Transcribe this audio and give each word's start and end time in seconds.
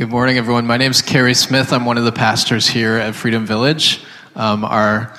Good 0.00 0.08
morning, 0.08 0.38
everyone. 0.38 0.66
My 0.66 0.78
name 0.78 0.92
is 0.92 1.02
Kerry 1.02 1.34
Smith. 1.34 1.74
I'm 1.74 1.84
one 1.84 1.98
of 1.98 2.04
the 2.04 2.12
pastors 2.12 2.66
here 2.66 2.96
at 2.96 3.14
Freedom 3.14 3.44
Village. 3.44 4.02
Um, 4.34 4.64
our, 4.64 5.14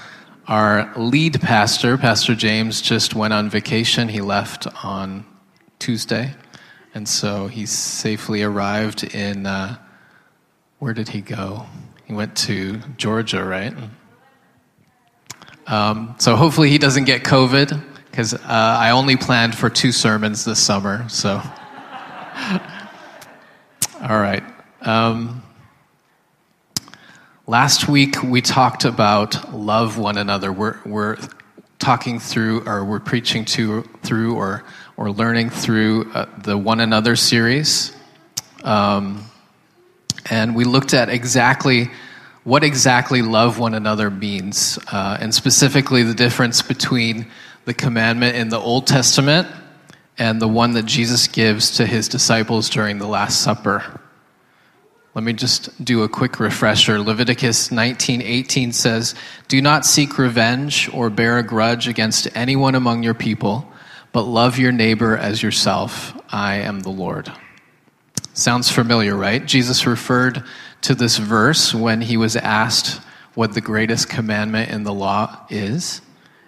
our 0.48 0.92
lead 0.98 1.40
pastor, 1.40 2.00
Pastor 2.00 2.34
James, 2.34 2.82
just 2.82 3.14
went 3.14 3.32
on 3.32 3.48
vacation. 3.48 4.10
He 4.10 4.22
left 4.22 4.66
on 4.84 5.24
Tuesday, 5.78 6.34
and 6.96 7.08
so 7.08 7.46
he 7.46 7.68
safely 7.68 8.42
arrived 8.42 9.04
in. 9.04 9.46
Uh, 9.46 9.78
where 10.80 10.96
did 10.96 11.10
he 11.10 11.22
go? 11.22 11.68
He 12.06 12.14
went 12.14 12.36
to 12.38 12.80
Georgia, 12.98 13.44
right? 13.44 13.76
Um, 15.68 16.16
so 16.18 16.36
hopefully 16.36 16.72
he 16.72 16.80
doesn't 16.80 17.04
get 17.04 17.22
COVID, 17.22 17.80
because 18.10 18.34
uh, 18.34 18.40
I 18.48 18.90
only 18.90 19.16
planned 19.16 19.54
for 19.54 19.70
two 19.70 19.92
sermons 19.92 20.44
this 20.44 20.60
summer. 20.60 21.08
So, 21.08 21.34
all 24.02 24.20
right. 24.20 24.44
Um, 24.82 25.44
last 27.46 27.88
week 27.88 28.24
we 28.24 28.42
talked 28.42 28.84
about 28.84 29.54
love 29.54 30.00
one 30.00 30.18
another. 30.18 30.52
We're, 30.52 30.80
we're 30.88 31.18
talking 31.78 32.20
through, 32.20 32.64
or 32.66 32.84
we're 32.84 33.00
preaching 33.00 33.46
to 33.46 33.84
through, 34.02 34.36
or 34.36 34.64
or 34.98 35.12
learning 35.12 35.52
through 35.52 36.12
uh, 36.14 36.26
the 36.40 36.58
one 36.58 36.80
another 36.80 37.16
series, 37.16 37.96
um, 38.64 39.24
and 40.32 40.56
we 40.56 40.64
looked 40.64 40.96
at 40.96 41.10
exactly 41.10 41.92
what 42.44 42.64
exactly 42.64 43.22
love 43.22 43.60
one 43.60 43.76
another 43.76 44.10
means, 44.10 44.80
uh, 44.92 45.16
and 45.22 45.34
specifically 45.34 46.02
the 46.02 46.16
difference 46.16 46.64
between 46.64 47.28
the 47.66 47.74
commandment 47.76 48.36
in 48.36 48.50
the 48.50 48.60
Old 48.60 48.88
Testament 48.88 49.48
and 50.18 50.42
the 50.42 50.48
one 50.48 50.74
that 50.74 50.88
Jesus 50.88 51.28
gives 51.28 51.78
to 51.78 51.86
his 51.86 52.08
disciples 52.08 52.68
during 52.68 52.98
the 52.98 53.08
Last 53.08 53.42
Supper. 53.42 54.01
Let 55.14 55.26
me 55.26 55.34
just 55.34 55.84
do 55.84 56.04
a 56.04 56.10
quick 56.10 56.40
refresher. 56.40 56.98
Leviticus 56.98 57.70
19:18 57.70 58.72
says, 58.72 59.14
"Do 59.50 59.62
not 59.62 59.86
seek 59.86 60.18
revenge 60.18 60.90
or 60.94 61.10
bear 61.10 61.38
a 61.38 61.44
grudge 61.44 61.90
against 61.90 62.30
anyone 62.34 62.76
among 62.76 63.04
your 63.04 63.14
people, 63.14 63.70
but 64.14 64.22
love 64.22 64.58
your 64.58 64.72
neighbor 64.72 65.18
as 65.18 65.44
yourself. 65.44 66.14
I 66.32 66.56
am 66.56 66.80
the 66.80 66.90
Lord." 66.90 67.30
Sounds 68.34 68.70
familiar, 68.70 69.14
right? 69.14 69.46
Jesus 69.46 69.86
referred 69.86 70.44
to 70.84 70.96
this 70.96 71.18
verse 71.18 71.76
when 71.76 72.00
he 72.02 72.16
was 72.16 72.38
asked 72.38 73.02
what 73.34 73.54
the 73.54 73.60
greatest 73.60 74.08
commandment 74.08 74.70
in 74.70 74.86
the 74.86 74.94
law 74.94 75.40
is. 75.50 76.00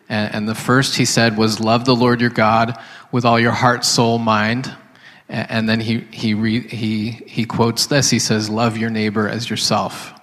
And, 0.07 0.47
the 0.47 0.55
first 0.55 0.95
he 0.95 1.05
said 1.05 1.37
was, 1.37 1.59
Love 1.59 1.85
the 1.85 1.95
Lord 1.95 2.21
your 2.21 2.29
God 2.29 2.77
with 3.11 3.25
all 3.25 3.39
your 3.39 3.51
heart, 3.51 3.83
soul, 3.83 4.19
mind, 4.19 4.71
and 5.33 5.67
then 5.67 5.79
he, 5.79 6.01
he, 6.11 6.35
re, 6.35 6.61
he, 6.67 7.09
he 7.09 7.45
quotes 7.45 7.87
this. 7.87 8.11
He 8.11 8.19
says, 8.19 8.51
Love 8.51 8.77
your 8.77 8.91
neighbor 8.91 9.27
as 9.27 9.49
yourself. 9.49 10.13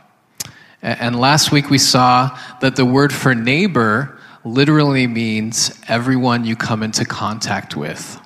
And 0.83 1.19
last 1.19 1.51
week 1.51 1.69
we 1.69 1.79
saw 1.79 2.39
that 2.61 2.77
the 2.77 2.85
word 2.85 3.13
for 3.13 3.35
neighbor 3.35 4.19
literally 4.45 5.09
means 5.09 5.79
everyone 5.89 6.45
you 6.45 6.55
come 6.55 6.85
into 6.85 7.05
contact 7.05 7.77
with. 7.77 8.21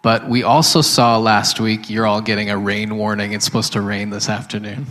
But 0.00 0.28
we 0.28 0.42
also 0.42 0.80
saw 0.80 1.18
last 1.18 1.60
week, 1.60 1.88
you're 1.90 2.06
all 2.06 2.22
getting 2.22 2.50
a 2.50 2.58
rain 2.58 2.96
warning. 2.96 3.32
It's 3.32 3.44
supposed 3.44 3.74
to 3.74 3.80
rain 3.82 4.10
this 4.10 4.28
afternoon. 4.28 4.86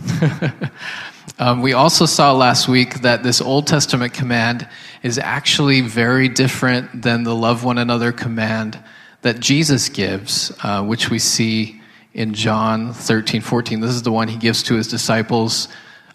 um, 1.40 1.62
we 1.62 1.74
also 1.74 2.06
saw 2.06 2.34
last 2.34 2.68
week 2.68 3.02
that 3.02 3.24
this 3.24 3.42
Old 3.42 3.66
Testament 3.68 4.14
command 4.14 4.68
is 5.02 5.18
actually 5.18 5.82
very 5.82 6.30
different 6.30 7.02
than 7.02 7.24
the 7.24 7.36
love 7.36 7.64
one 7.64 7.80
another 7.80 8.12
command 8.12 8.80
that 9.24 9.40
Jesus 9.40 9.90
gives, 9.90 10.52
uh, 10.64 10.84
which 10.84 11.10
we 11.10 11.18
see 11.18 11.82
in 12.14 12.34
John 12.34 12.94
13, 12.94 13.42
14. 13.42 13.80
This 13.80 13.92
is 13.92 14.04
the 14.04 14.12
one 14.12 14.28
he 14.28 14.38
gives 14.38 14.64
to 14.64 14.76
his 14.76 14.88
disciples 14.88 15.68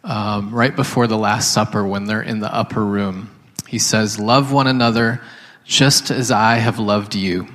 um, 0.05 0.55
right 0.55 0.75
before 0.75 1.07
the 1.07 1.19
Last 1.19 1.53
Supper 1.53 1.85
when 1.87 2.05
they're 2.05 2.23
in 2.23 2.39
the 2.39 2.55
upper 2.55 2.85
room. 2.85 3.31
He 3.67 3.79
says, 3.79 4.19
Love 4.19 4.53
one 4.53 4.67
another 4.67 5.21
just 5.65 6.11
as 6.11 6.31
I 6.31 6.57
have 6.57 6.79
loved 6.79 7.15
you. 7.15 7.49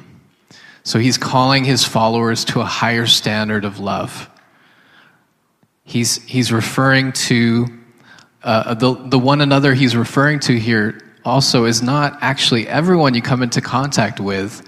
So 0.84 1.00
he's 1.00 1.18
calling 1.18 1.64
his 1.64 1.86
followers 1.86 2.46
to 2.46 2.60
a 2.60 2.66
higher 2.66 3.08
standard 3.08 3.64
of 3.64 3.80
love. 3.80 4.30
He's, 5.86 6.22
he's 6.24 6.52
referring 6.52 7.14
to 7.14 7.68
uh, 8.44 8.74
the, 8.74 8.94
the 8.94 9.20
one 9.20 9.40
another 9.40 9.74
he's 9.74 9.96
referring 9.96 10.40
to 10.42 10.60
here 10.60 11.00
also 11.24 11.64
is 11.64 11.82
not 11.82 12.18
actually 12.22 12.68
everyone 12.68 13.14
you 13.14 13.22
come 13.22 13.42
into 13.42 13.62
contact 13.62 14.20
with 14.20 14.62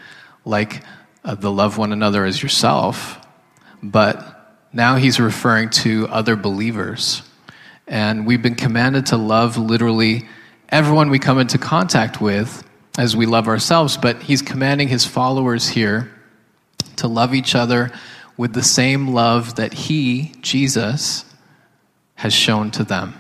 like 0.46 0.84
uh, 1.24 1.36
the 1.36 1.52
love 1.52 1.78
one 1.78 1.92
another 1.92 2.24
as 2.24 2.42
yourself, 2.42 3.20
but 3.82 4.32
now 4.72 4.96
he's 4.96 5.20
referring 5.20 5.70
to 5.72 6.08
other 6.10 6.36
believers. 6.36 7.24
And 7.88 8.26
we've 8.26 8.42
been 8.42 8.56
commanded 8.56 9.08
to 9.08 9.18
love 9.18 9.58
literally 9.58 10.28
everyone 10.70 11.10
we 11.10 11.20
come 11.20 11.40
into 11.40 11.58
contact 11.58 12.22
with 12.22 12.64
as 12.98 13.16
we 13.16 13.26
love 13.26 13.48
ourselves, 13.48 13.98
but 13.98 14.22
he's 14.24 14.42
commanding 14.42 14.88
his 14.88 15.06
followers 15.06 15.68
here 15.68 16.12
to 16.98 17.08
love 17.08 17.34
each 17.34 17.56
other 17.56 17.92
with 18.38 18.54
the 18.54 18.64
same 18.64 19.10
love 19.10 19.56
that 19.56 19.74
he, 19.74 20.34
Jesus, 20.42 21.26
has 22.16 22.34
shown 22.34 22.72
to 22.72 22.84
them. 22.84 23.14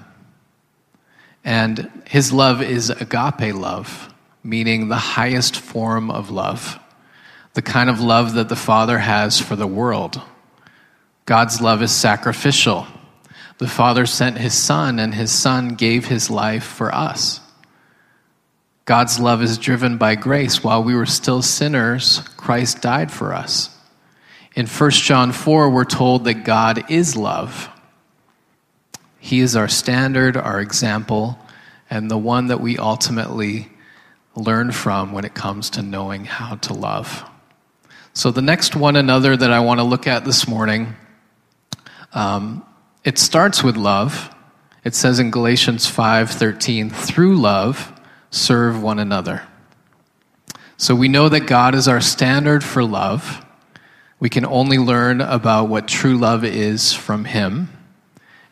And 1.43 1.91
his 2.07 2.31
love 2.33 2.61
is 2.61 2.89
agape 2.89 3.53
love, 3.53 4.13
meaning 4.43 4.87
the 4.87 4.95
highest 4.95 5.57
form 5.57 6.09
of 6.09 6.31
love 6.31 6.79
the 7.55 7.61
kind 7.61 7.89
of 7.89 8.01
love 8.01 8.33
that 8.33 8.49
the 8.49 8.55
Father 8.55 8.99
has 8.99 9.39
for 9.39 9.55
the 9.55 9.65
world. 9.65 10.21
God's 11.25 11.61
love 11.61 11.81
is 11.81 11.91
sacrificial. 11.91 12.85
The 13.59 13.67
Father 13.67 14.05
sent 14.05 14.37
His 14.37 14.53
Son, 14.53 14.99
and 14.99 15.13
His 15.13 15.31
Son 15.31 15.69
gave 15.69 16.05
His 16.05 16.29
life 16.29 16.65
for 16.65 16.93
us. 16.93 17.39
God's 18.83 19.21
love 19.21 19.41
is 19.41 19.57
driven 19.57 19.97
by 19.97 20.15
grace. 20.15 20.65
While 20.65 20.83
we 20.83 20.95
were 20.95 21.05
still 21.05 21.41
sinners, 21.41 22.19
Christ 22.35 22.81
died 22.81 23.09
for 23.09 23.33
us. 23.33 23.69
In 24.53 24.67
1 24.67 24.91
John 24.91 25.31
4, 25.31 25.69
we're 25.69 25.85
told 25.85 26.25
that 26.25 26.43
God 26.43 26.91
is 26.91 27.15
love. 27.15 27.69
He 29.17 29.39
is 29.39 29.55
our 29.55 29.69
standard, 29.69 30.35
our 30.35 30.59
example, 30.59 31.39
and 31.89 32.11
the 32.11 32.17
one 32.17 32.47
that 32.47 32.59
we 32.59 32.77
ultimately 32.77 33.69
learn 34.35 34.73
from 34.73 35.13
when 35.13 35.23
it 35.23 35.33
comes 35.33 35.69
to 35.71 35.81
knowing 35.81 36.25
how 36.25 36.55
to 36.55 36.73
love. 36.73 37.25
So 38.17 38.31
the 38.31 38.41
next 38.41 38.77
one 38.77 38.95
another 38.95 39.35
that 39.35 39.51
I 39.51 39.59
want 39.59 39.81
to 39.81 39.83
look 39.83 40.07
at 40.07 40.23
this 40.23 40.47
morning, 40.47 40.95
um, 42.13 42.65
it 43.03 43.19
starts 43.19 43.61
with 43.61 43.75
love. 43.75 44.33
It 44.85 44.95
says 44.95 45.19
in 45.19 45.31
Galatians 45.31 45.85
5:13, 45.85 46.89
"Through 46.89 47.35
love, 47.35 47.91
serve 48.31 48.81
one 48.81 48.99
another." 48.99 49.41
So 50.77 50.95
we 50.95 51.09
know 51.09 51.27
that 51.27 51.41
God 51.41 51.75
is 51.75 51.89
our 51.89 51.99
standard 51.99 52.63
for 52.63 52.85
love. 52.85 53.45
We 54.21 54.29
can 54.29 54.45
only 54.45 54.77
learn 54.77 55.19
about 55.19 55.67
what 55.67 55.85
true 55.85 56.17
love 56.17 56.45
is 56.45 56.93
from 56.93 57.25
Him. 57.25 57.67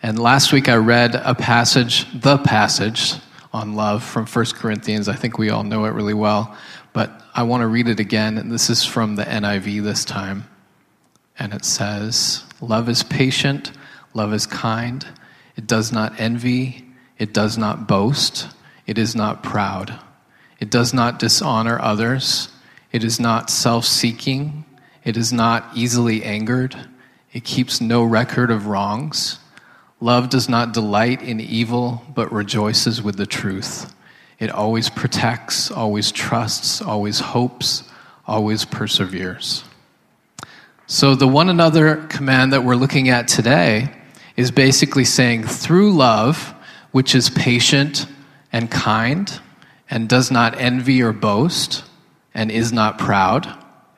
And 0.02 0.20
last 0.20 0.52
week 0.52 0.68
I 0.68 0.76
read 0.76 1.16
a 1.16 1.36
passage, 1.36 2.06
the 2.14 2.38
passage 2.38 3.14
on 3.54 3.76
love 3.76 4.04
from 4.04 4.26
1 4.26 4.56
Corinthians. 4.56 5.08
I 5.08 5.16
think 5.16 5.38
we 5.38 5.50
all 5.50 5.64
know 5.64 5.86
it 5.86 5.94
really 5.94 6.14
well. 6.14 6.54
But 6.94 7.22
I 7.34 7.44
want 7.44 7.62
to 7.62 7.68
read 7.68 7.88
it 7.88 8.00
again, 8.00 8.38
and 8.38 8.52
this 8.52 8.70
is 8.70 8.86
from 8.86 9.16
the 9.16 9.24
NIV 9.24 9.84
this 9.84 10.06
time. 10.06 10.48
And 11.38 11.54
it 11.54 11.66
says, 11.66 12.44
Love 12.62 12.88
is 12.88 13.04
patient, 13.04 13.72
love 14.14 14.34
is 14.34 14.46
kind, 14.46 15.06
it 15.56 15.68
does 15.68 15.92
not 15.92 16.20
envy, 16.20 16.86
it 17.18 17.34
does 17.34 17.58
not 17.58 17.88
boast, 17.88 18.48
it 18.86 18.98
is 18.98 19.16
not 19.16 19.44
proud, 19.44 20.00
it 20.60 20.70
does 20.70 20.94
not 20.94 21.20
dishonor 21.20 21.80
others, 21.82 22.50
it 22.92 23.04
is 23.04 23.20
not 23.20 23.50
self 23.50 23.86
seeking, 23.86 24.64
it 25.04 25.18
is 25.18 25.34
not 25.34 25.68
easily 25.76 26.24
angered, 26.24 26.76
it 27.34 27.44
keeps 27.44 27.82
no 27.82 28.04
record 28.04 28.52
of 28.52 28.68
wrongs. 28.68 29.40
Love 30.00 30.30
does 30.30 30.48
not 30.48 30.74
delight 30.74 31.22
in 31.22 31.40
evil, 31.40 32.04
but 32.14 32.32
rejoices 32.32 33.02
with 33.02 33.16
the 33.16 33.26
truth. 33.26 33.94
It 34.44 34.52
always 34.52 34.90
protects, 34.90 35.72
always 35.72 36.12
trusts, 36.12 36.82
always 36.82 37.22
hopes, 37.22 37.84
always 38.28 38.66
perseveres. 38.66 39.64
So, 40.86 41.16
the 41.16 41.30
one 41.30 41.48
another 41.48 41.96
command 42.08 42.52
that 42.52 42.66
we're 42.66 42.76
looking 42.76 43.08
at 43.08 43.30
today 43.30 43.90
is 44.36 44.52
basically 44.52 45.06
saying 45.06 45.46
through 45.46 45.94
love, 45.94 46.54
which 46.92 47.16
is 47.16 47.30
patient 47.30 48.06
and 48.52 48.70
kind, 48.70 49.40
and 49.90 50.10
does 50.10 50.30
not 50.30 50.60
envy 50.60 51.02
or 51.02 51.14
boast, 51.14 51.86
and 52.34 52.52
is 52.52 52.74
not 52.74 52.98
proud, 52.98 53.48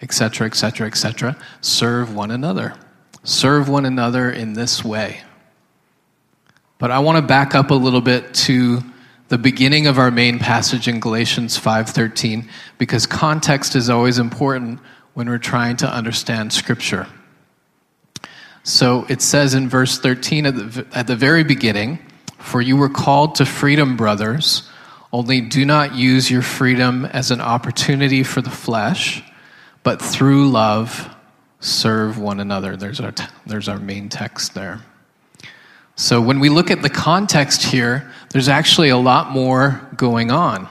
etc., 0.03 0.45
etc., 0.45 0.85
etc., 0.85 1.35
serve 1.61 2.13
one 2.13 2.29
another. 2.29 2.75
Serve 3.23 3.67
one 3.67 3.85
another 3.87 4.29
in 4.29 4.53
this 4.53 4.85
way. 4.85 5.21
But 6.77 6.91
I 6.91 6.99
want 6.99 7.17
to 7.17 7.23
back 7.23 7.55
up 7.55 7.71
a 7.71 7.73
little 7.73 8.01
bit 8.01 8.35
to 8.45 8.83
the 9.27 9.37
beginning 9.37 9.87
of 9.87 9.97
our 9.97 10.11
main 10.11 10.39
passage 10.39 10.87
in 10.87 10.99
Galatians 10.99 11.57
5:13 11.57 12.47
because 12.77 13.05
context 13.05 13.75
is 13.75 13.89
always 13.89 14.19
important 14.19 14.79
when 15.13 15.27
we're 15.27 15.37
trying 15.37 15.77
to 15.77 15.91
understand 15.91 16.53
scripture. 16.53 17.07
So 18.63 19.05
it 19.09 19.21
says 19.21 19.53
in 19.53 19.69
verse 19.69 19.99
13 19.99 20.45
at 20.45 20.55
the, 20.55 20.87
at 20.91 21.07
the 21.07 21.15
very 21.15 21.43
beginning, 21.43 21.99
For 22.39 22.61
you 22.61 22.77
were 22.77 22.89
called 22.89 23.35
to 23.35 23.45
freedom, 23.45 23.95
brothers, 23.95 24.69
only 25.13 25.39
do 25.39 25.65
not 25.65 25.95
use 25.95 26.29
your 26.29 26.41
freedom 26.41 27.05
as 27.05 27.31
an 27.31 27.41
opportunity 27.41 28.23
for 28.23 28.41
the 28.41 28.49
flesh, 28.49 29.23
but 29.83 30.01
through 30.01 30.49
love 30.49 31.15
serve 31.59 32.17
one 32.17 32.39
another. 32.39 32.75
There's 32.75 32.99
our, 32.99 33.11
t- 33.11 33.25
there's 33.45 33.69
our 33.69 33.79
main 33.79 34.09
text 34.09 34.53
there. 34.55 34.81
So 35.95 36.19
when 36.19 36.39
we 36.39 36.49
look 36.49 36.71
at 36.71 36.81
the 36.81 36.89
context 36.89 37.63
here, 37.63 38.11
there's 38.29 38.49
actually 38.49 38.89
a 38.89 38.97
lot 38.97 39.31
more 39.31 39.87
going 39.95 40.29
on. 40.29 40.67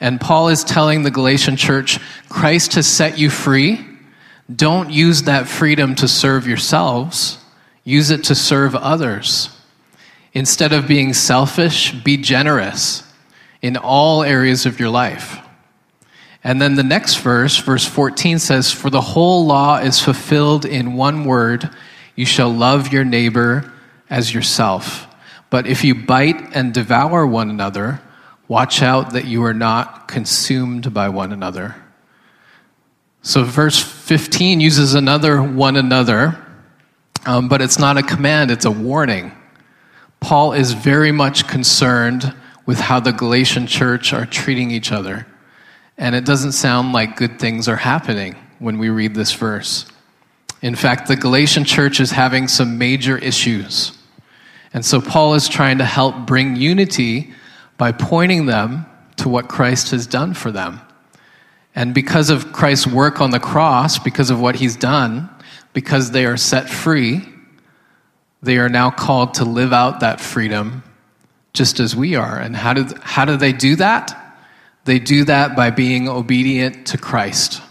And 0.00 0.20
Paul 0.20 0.48
is 0.48 0.64
telling 0.64 1.02
the 1.02 1.12
Galatian 1.12 1.56
church 1.56 2.00
Christ 2.28 2.74
has 2.74 2.88
set 2.88 3.18
you 3.18 3.30
free. 3.30 3.86
Don't 4.54 4.90
use 4.90 5.22
that 5.22 5.46
freedom 5.46 5.94
to 5.96 6.08
serve 6.08 6.46
yourselves, 6.46 7.38
use 7.84 8.10
it 8.10 8.24
to 8.24 8.34
serve 8.34 8.74
others. 8.74 9.56
Instead 10.34 10.72
of 10.72 10.88
being 10.88 11.12
selfish, 11.12 11.92
be 11.92 12.16
generous 12.16 13.04
in 13.60 13.76
all 13.76 14.24
areas 14.24 14.66
of 14.66 14.80
your 14.80 14.88
life. 14.88 15.38
And 16.42 16.60
then 16.60 16.74
the 16.74 16.82
next 16.82 17.16
verse, 17.16 17.58
verse 17.58 17.84
14 17.84 18.40
says, 18.40 18.72
For 18.72 18.90
the 18.90 19.00
whole 19.00 19.46
law 19.46 19.76
is 19.76 20.00
fulfilled 20.00 20.64
in 20.64 20.94
one 20.94 21.24
word 21.24 21.70
you 22.16 22.26
shall 22.26 22.50
love 22.50 22.92
your 22.92 23.04
neighbor 23.04 23.72
as 24.12 24.32
yourself. 24.32 25.06
But 25.48 25.66
if 25.66 25.82
you 25.82 25.94
bite 25.94 26.54
and 26.54 26.72
devour 26.72 27.26
one 27.26 27.48
another, 27.48 28.00
watch 28.46 28.82
out 28.82 29.14
that 29.14 29.24
you 29.24 29.42
are 29.44 29.54
not 29.54 30.06
consumed 30.06 30.92
by 30.92 31.08
one 31.08 31.32
another. 31.32 31.74
So, 33.22 33.42
verse 33.42 33.82
15 33.82 34.60
uses 34.60 34.94
another 34.94 35.42
one 35.42 35.76
another, 35.76 36.36
um, 37.24 37.48
but 37.48 37.62
it's 37.62 37.78
not 37.78 37.96
a 37.96 38.02
command, 38.02 38.50
it's 38.50 38.66
a 38.66 38.70
warning. 38.70 39.32
Paul 40.20 40.52
is 40.52 40.72
very 40.72 41.12
much 41.12 41.48
concerned 41.48 42.34
with 42.66 42.78
how 42.78 43.00
the 43.00 43.12
Galatian 43.12 43.66
church 43.66 44.12
are 44.12 44.26
treating 44.26 44.70
each 44.70 44.92
other. 44.92 45.26
And 45.96 46.14
it 46.14 46.24
doesn't 46.24 46.52
sound 46.52 46.92
like 46.92 47.16
good 47.16 47.38
things 47.38 47.68
are 47.68 47.76
happening 47.76 48.36
when 48.58 48.78
we 48.78 48.88
read 48.88 49.14
this 49.14 49.32
verse. 49.32 49.86
In 50.60 50.74
fact, 50.74 51.08
the 51.08 51.16
Galatian 51.16 51.64
church 51.64 51.98
is 51.98 52.10
having 52.10 52.46
some 52.46 52.78
major 52.78 53.18
issues. 53.18 53.98
And 54.74 54.84
so 54.84 55.00
Paul 55.00 55.34
is 55.34 55.48
trying 55.48 55.78
to 55.78 55.84
help 55.84 56.26
bring 56.26 56.56
unity 56.56 57.32
by 57.76 57.92
pointing 57.92 58.46
them 58.46 58.86
to 59.16 59.28
what 59.28 59.48
Christ 59.48 59.90
has 59.90 60.06
done 60.06 60.34
for 60.34 60.50
them. 60.50 60.80
And 61.74 61.94
because 61.94 62.30
of 62.30 62.52
Christ's 62.52 62.86
work 62.86 63.20
on 63.20 63.30
the 63.30 63.40
cross, 63.40 63.98
because 63.98 64.30
of 64.30 64.40
what 64.40 64.56
he's 64.56 64.76
done, 64.76 65.28
because 65.72 66.10
they 66.10 66.26
are 66.26 66.36
set 66.36 66.68
free, 66.68 67.22
they 68.42 68.58
are 68.58 68.68
now 68.68 68.90
called 68.90 69.34
to 69.34 69.44
live 69.44 69.72
out 69.72 70.00
that 70.00 70.20
freedom 70.20 70.82
just 71.52 71.80
as 71.80 71.94
we 71.94 72.14
are. 72.14 72.38
And 72.38 72.56
how 72.56 72.74
do, 72.74 72.86
how 73.02 73.24
do 73.24 73.36
they 73.36 73.52
do 73.52 73.76
that? 73.76 74.18
They 74.84 74.98
do 74.98 75.24
that 75.24 75.54
by 75.54 75.70
being 75.70 76.08
obedient 76.08 76.88
to 76.88 76.98
Christ. 76.98 77.62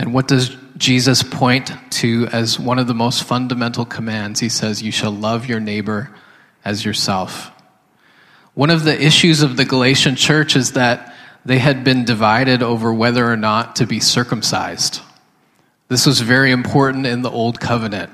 And 0.00 0.14
what 0.14 0.28
does 0.28 0.56
Jesus 0.78 1.22
point 1.22 1.72
to 1.90 2.26
as 2.32 2.58
one 2.58 2.78
of 2.78 2.86
the 2.86 2.94
most 2.94 3.22
fundamental 3.24 3.84
commands? 3.84 4.40
He 4.40 4.48
says, 4.48 4.82
You 4.82 4.90
shall 4.90 5.10
love 5.10 5.44
your 5.44 5.60
neighbor 5.60 6.10
as 6.64 6.86
yourself. 6.86 7.50
One 8.54 8.70
of 8.70 8.84
the 8.84 8.98
issues 8.98 9.42
of 9.42 9.58
the 9.58 9.66
Galatian 9.66 10.16
church 10.16 10.56
is 10.56 10.72
that 10.72 11.14
they 11.44 11.58
had 11.58 11.84
been 11.84 12.06
divided 12.06 12.62
over 12.62 12.94
whether 12.94 13.30
or 13.30 13.36
not 13.36 13.76
to 13.76 13.86
be 13.86 14.00
circumcised. 14.00 15.02
This 15.88 16.06
was 16.06 16.22
very 16.22 16.50
important 16.50 17.04
in 17.04 17.20
the 17.20 17.30
Old 17.30 17.60
Covenant. 17.60 18.10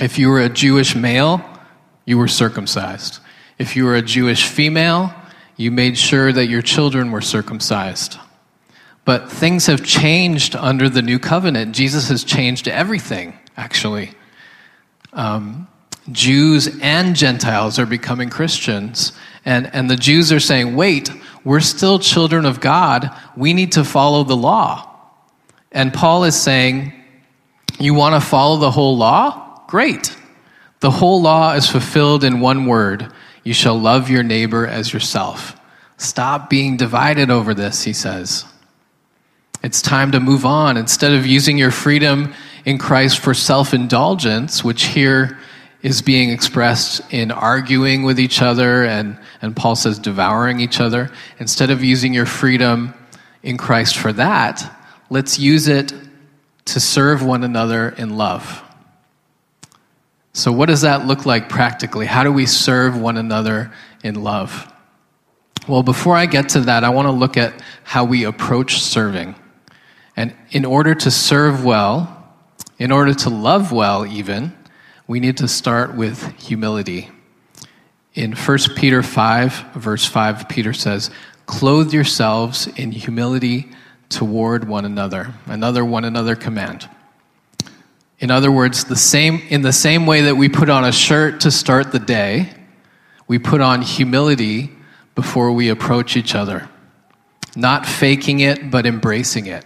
If 0.00 0.20
you 0.20 0.28
were 0.28 0.40
a 0.40 0.48
Jewish 0.48 0.94
male, 0.94 1.44
you 2.04 2.16
were 2.16 2.28
circumcised. 2.28 3.18
If 3.58 3.74
you 3.74 3.86
were 3.86 3.96
a 3.96 4.02
Jewish 4.02 4.46
female, 4.46 5.12
you 5.56 5.72
made 5.72 5.98
sure 5.98 6.32
that 6.32 6.46
your 6.46 6.62
children 6.62 7.10
were 7.10 7.20
circumcised. 7.20 8.18
But 9.04 9.30
things 9.30 9.66
have 9.66 9.84
changed 9.84 10.54
under 10.54 10.88
the 10.88 11.02
new 11.02 11.18
covenant. 11.18 11.74
Jesus 11.74 12.08
has 12.08 12.22
changed 12.22 12.68
everything, 12.68 13.36
actually. 13.56 14.12
Um, 15.12 15.66
Jews 16.10 16.78
and 16.80 17.14
Gentiles 17.16 17.78
are 17.78 17.86
becoming 17.86 18.30
Christians. 18.30 19.12
And, 19.44 19.72
and 19.74 19.90
the 19.90 19.96
Jews 19.96 20.32
are 20.32 20.40
saying, 20.40 20.76
wait, 20.76 21.10
we're 21.44 21.60
still 21.60 21.98
children 21.98 22.44
of 22.44 22.60
God. 22.60 23.10
We 23.36 23.54
need 23.54 23.72
to 23.72 23.84
follow 23.84 24.24
the 24.24 24.36
law. 24.36 24.88
And 25.72 25.92
Paul 25.92 26.24
is 26.24 26.40
saying, 26.40 26.92
you 27.78 27.94
want 27.94 28.20
to 28.20 28.26
follow 28.26 28.58
the 28.58 28.70
whole 28.70 28.96
law? 28.96 29.62
Great. 29.66 30.16
The 30.80 30.90
whole 30.90 31.22
law 31.22 31.54
is 31.54 31.68
fulfilled 31.68 32.24
in 32.24 32.40
one 32.40 32.66
word 32.66 33.12
you 33.44 33.52
shall 33.52 33.78
love 33.78 34.08
your 34.08 34.22
neighbor 34.22 34.66
as 34.66 34.92
yourself. 34.92 35.58
Stop 35.96 36.48
being 36.48 36.76
divided 36.76 37.30
over 37.30 37.54
this, 37.54 37.82
he 37.82 37.92
says. 37.92 38.44
It's 39.62 39.80
time 39.80 40.10
to 40.12 40.20
move 40.20 40.44
on. 40.44 40.76
Instead 40.76 41.12
of 41.12 41.24
using 41.24 41.56
your 41.56 41.70
freedom 41.70 42.34
in 42.64 42.78
Christ 42.78 43.18
for 43.18 43.34
self 43.34 43.72
indulgence, 43.74 44.64
which 44.64 44.84
here 44.84 45.38
is 45.82 46.02
being 46.02 46.30
expressed 46.30 47.00
in 47.12 47.30
arguing 47.30 48.02
with 48.02 48.18
each 48.18 48.42
other, 48.42 48.84
and, 48.84 49.18
and 49.40 49.54
Paul 49.54 49.76
says 49.76 49.98
devouring 49.98 50.60
each 50.60 50.80
other, 50.80 51.10
instead 51.38 51.70
of 51.70 51.82
using 51.82 52.14
your 52.14 52.26
freedom 52.26 52.94
in 53.42 53.56
Christ 53.56 53.96
for 53.96 54.12
that, 54.14 54.64
let's 55.10 55.38
use 55.38 55.68
it 55.68 55.92
to 56.66 56.80
serve 56.80 57.24
one 57.24 57.44
another 57.44 57.90
in 57.90 58.16
love. 58.16 58.62
So, 60.32 60.50
what 60.50 60.66
does 60.66 60.80
that 60.80 61.06
look 61.06 61.26
like 61.26 61.48
practically? 61.48 62.06
How 62.06 62.24
do 62.24 62.32
we 62.32 62.46
serve 62.46 62.98
one 62.98 63.16
another 63.16 63.72
in 64.02 64.22
love? 64.22 64.72
Well, 65.68 65.82
before 65.82 66.16
I 66.16 66.26
get 66.26 66.48
to 66.50 66.60
that, 66.62 66.82
I 66.84 66.88
want 66.88 67.06
to 67.06 67.12
look 67.12 67.36
at 67.36 67.54
how 67.84 68.04
we 68.04 68.24
approach 68.24 68.80
serving. 68.80 69.36
And 70.16 70.34
in 70.50 70.64
order 70.64 70.94
to 70.94 71.10
serve 71.10 71.64
well, 71.64 72.18
in 72.78 72.92
order 72.92 73.14
to 73.14 73.30
love 73.30 73.72
well, 73.72 74.06
even, 74.06 74.56
we 75.06 75.20
need 75.20 75.36
to 75.38 75.48
start 75.48 75.94
with 75.94 76.38
humility. 76.40 77.10
In 78.14 78.32
1 78.32 78.58
Peter 78.76 79.02
5, 79.02 79.72
verse 79.74 80.06
5, 80.06 80.48
Peter 80.48 80.72
says, 80.72 81.10
Clothe 81.46 81.92
yourselves 81.92 82.66
in 82.66 82.92
humility 82.92 83.70
toward 84.08 84.68
one 84.68 84.84
another. 84.84 85.32
Another 85.46 85.84
one 85.84 86.04
another 86.04 86.36
command. 86.36 86.88
In 88.18 88.30
other 88.30 88.52
words, 88.52 88.84
the 88.84 88.96
same, 88.96 89.42
in 89.48 89.62
the 89.62 89.72
same 89.72 90.06
way 90.06 90.22
that 90.22 90.36
we 90.36 90.48
put 90.48 90.68
on 90.68 90.84
a 90.84 90.92
shirt 90.92 91.40
to 91.40 91.50
start 91.50 91.90
the 91.90 91.98
day, 91.98 92.52
we 93.26 93.38
put 93.38 93.60
on 93.60 93.82
humility 93.82 94.70
before 95.14 95.52
we 95.52 95.70
approach 95.70 96.16
each 96.16 96.34
other. 96.34 96.68
Not 97.56 97.84
faking 97.84 98.40
it, 98.40 98.70
but 98.70 98.86
embracing 98.86 99.46
it. 99.46 99.64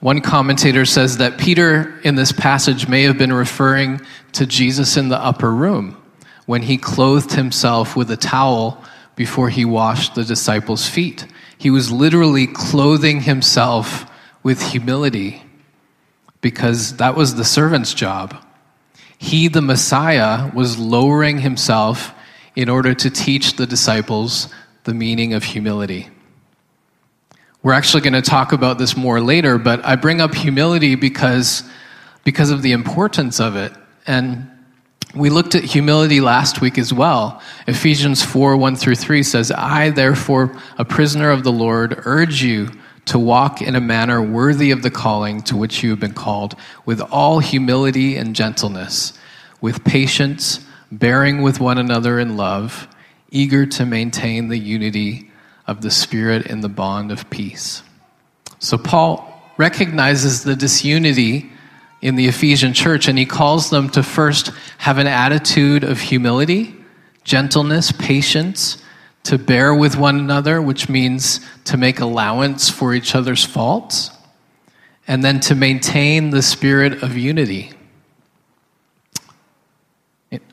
One 0.00 0.22
commentator 0.22 0.86
says 0.86 1.18
that 1.18 1.38
Peter 1.38 2.00
in 2.02 2.14
this 2.14 2.32
passage 2.32 2.88
may 2.88 3.02
have 3.02 3.18
been 3.18 3.32
referring 3.32 4.00
to 4.32 4.46
Jesus 4.46 4.96
in 4.96 5.10
the 5.10 5.22
upper 5.22 5.52
room 5.52 6.00
when 6.46 6.62
he 6.62 6.78
clothed 6.78 7.32
himself 7.32 7.94
with 7.96 8.10
a 8.10 8.16
towel 8.16 8.82
before 9.14 9.50
he 9.50 9.66
washed 9.66 10.14
the 10.14 10.24
disciples' 10.24 10.88
feet. 10.88 11.26
He 11.58 11.68
was 11.68 11.92
literally 11.92 12.46
clothing 12.46 13.20
himself 13.20 14.10
with 14.42 14.62
humility 14.62 15.42
because 16.40 16.96
that 16.96 17.14
was 17.14 17.34
the 17.34 17.44
servant's 17.44 17.92
job. 17.92 18.34
He, 19.18 19.48
the 19.48 19.60
Messiah, 19.60 20.50
was 20.54 20.78
lowering 20.78 21.40
himself 21.40 22.14
in 22.56 22.70
order 22.70 22.94
to 22.94 23.10
teach 23.10 23.56
the 23.56 23.66
disciples 23.66 24.48
the 24.84 24.94
meaning 24.94 25.34
of 25.34 25.44
humility. 25.44 26.08
We're 27.62 27.74
actually 27.74 28.00
going 28.00 28.14
to 28.14 28.22
talk 28.22 28.52
about 28.52 28.78
this 28.78 28.96
more 28.96 29.20
later, 29.20 29.58
but 29.58 29.84
I 29.84 29.96
bring 29.96 30.22
up 30.22 30.34
humility 30.34 30.94
because, 30.94 31.62
because 32.24 32.50
of 32.50 32.62
the 32.62 32.72
importance 32.72 33.38
of 33.38 33.54
it. 33.54 33.72
And 34.06 34.50
we 35.14 35.28
looked 35.28 35.54
at 35.54 35.64
humility 35.64 36.22
last 36.22 36.62
week 36.62 36.78
as 36.78 36.90
well. 36.90 37.42
Ephesians 37.66 38.22
4 38.22 38.56
1 38.56 38.76
through 38.76 38.94
3 38.94 39.22
says, 39.22 39.50
I, 39.50 39.90
therefore, 39.90 40.56
a 40.78 40.86
prisoner 40.86 41.30
of 41.30 41.44
the 41.44 41.52
Lord, 41.52 42.00
urge 42.06 42.42
you 42.42 42.70
to 43.06 43.18
walk 43.18 43.60
in 43.60 43.74
a 43.74 43.80
manner 43.80 44.22
worthy 44.22 44.70
of 44.70 44.82
the 44.82 44.90
calling 44.90 45.42
to 45.42 45.56
which 45.56 45.82
you 45.82 45.90
have 45.90 46.00
been 46.00 46.14
called, 46.14 46.54
with 46.86 47.00
all 47.00 47.40
humility 47.40 48.16
and 48.16 48.34
gentleness, 48.34 49.12
with 49.60 49.84
patience, 49.84 50.64
bearing 50.90 51.42
with 51.42 51.60
one 51.60 51.76
another 51.76 52.18
in 52.18 52.38
love, 52.38 52.88
eager 53.30 53.66
to 53.66 53.84
maintain 53.84 54.48
the 54.48 54.58
unity 54.58 55.29
of 55.70 55.82
the 55.82 55.90
Spirit 55.90 56.46
in 56.46 56.62
the 56.62 56.68
bond 56.68 57.12
of 57.12 57.30
peace. 57.30 57.84
So, 58.58 58.76
Paul 58.76 59.40
recognizes 59.56 60.42
the 60.42 60.56
disunity 60.56 61.48
in 62.02 62.16
the 62.16 62.26
Ephesian 62.26 62.72
church, 62.72 63.06
and 63.06 63.16
he 63.16 63.24
calls 63.24 63.70
them 63.70 63.88
to 63.90 64.02
first 64.02 64.48
have 64.78 64.98
an 64.98 65.06
attitude 65.06 65.84
of 65.84 66.00
humility, 66.00 66.74
gentleness, 67.22 67.92
patience, 67.92 68.82
to 69.22 69.38
bear 69.38 69.72
with 69.72 69.96
one 69.96 70.18
another, 70.18 70.60
which 70.60 70.88
means 70.88 71.38
to 71.66 71.76
make 71.76 72.00
allowance 72.00 72.68
for 72.68 72.92
each 72.92 73.14
other's 73.14 73.44
faults, 73.44 74.10
and 75.06 75.22
then 75.22 75.38
to 75.38 75.54
maintain 75.54 76.30
the 76.30 76.42
spirit 76.42 77.04
of 77.04 77.16
unity. 77.16 77.72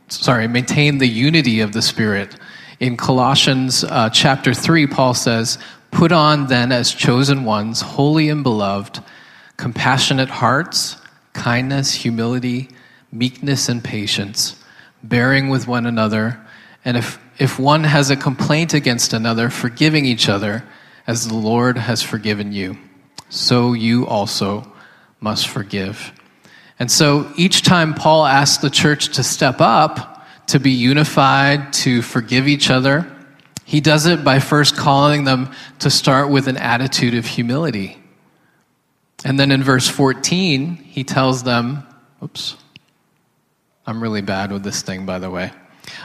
Sorry, 0.10 0.48
maintain 0.48 1.00
the 1.00 1.08
unity 1.08 1.60
of 1.60 1.74
the 1.74 1.82
Spirit. 1.82 2.36
In 2.80 2.96
Colossians 2.96 3.84
uh, 3.84 4.12
chapter 4.12 4.54
3, 4.54 4.86
Paul 4.86 5.16
says, 5.16 5.58
Put 5.90 6.12
on 6.12 6.46
then 6.46 6.72
as 6.72 6.94
chosen 6.94 7.44
ones, 7.44 7.82
holy 7.82 8.30
and 8.30 8.44
beloved, 8.44 9.00
compassionate 9.56 10.30
hearts, 10.30 10.98
kindness, 11.34 11.94
humility, 11.94 12.70
meekness, 13.12 13.68
and 13.68 13.84
patience, 13.84 14.64
bearing 15.02 15.50
with 15.50 15.68
one 15.68 15.88
another, 15.88 16.40
and 16.86 16.98
if, 16.98 17.20
if 17.40 17.58
one 17.58 17.84
has 17.84 18.12
a 18.12 18.16
complaint 18.16 18.76
against 18.76 19.12
another, 19.12 19.50
forgiving 19.50 20.06
each 20.06 20.30
other, 20.30 20.64
as 21.08 21.28
the 21.28 21.36
Lord 21.36 21.78
has 21.78 22.04
forgiven 22.04 22.52
you, 22.52 22.78
so 23.30 23.74
you 23.74 24.06
also 24.06 24.72
must 25.20 25.48
forgive. 25.48 26.12
And 26.78 26.92
so 26.92 27.32
each 27.36 27.64
time 27.64 27.96
Paul 27.96 28.26
asks 28.26 28.62
the 28.62 28.70
church 28.70 29.16
to 29.16 29.24
step 29.24 29.62
up, 29.62 30.17
to 30.48 30.60
be 30.60 30.72
unified, 30.72 31.74
to 31.74 32.02
forgive 32.02 32.48
each 32.48 32.70
other, 32.70 33.06
he 33.66 33.82
does 33.82 34.06
it 34.06 34.24
by 34.24 34.40
first 34.40 34.78
calling 34.78 35.26
them 35.26 35.52
to 35.80 35.90
start 35.90 36.30
with 36.30 36.48
an 36.48 36.56
attitude 36.58 37.14
of 37.14 37.26
humility. 37.26 38.02
And 39.26 39.38
then 39.38 39.52
in 39.52 39.62
verse 39.62 39.90
14, 39.90 40.76
he 40.76 41.04
tells 41.04 41.44
them, 41.44 41.84
oops, 42.24 42.56
I'm 43.86 44.02
really 44.02 44.22
bad 44.22 44.52
with 44.52 44.64
this 44.64 44.82
thing, 44.82 45.06
by 45.06 45.20
the 45.20 45.30
way. 45.30 45.52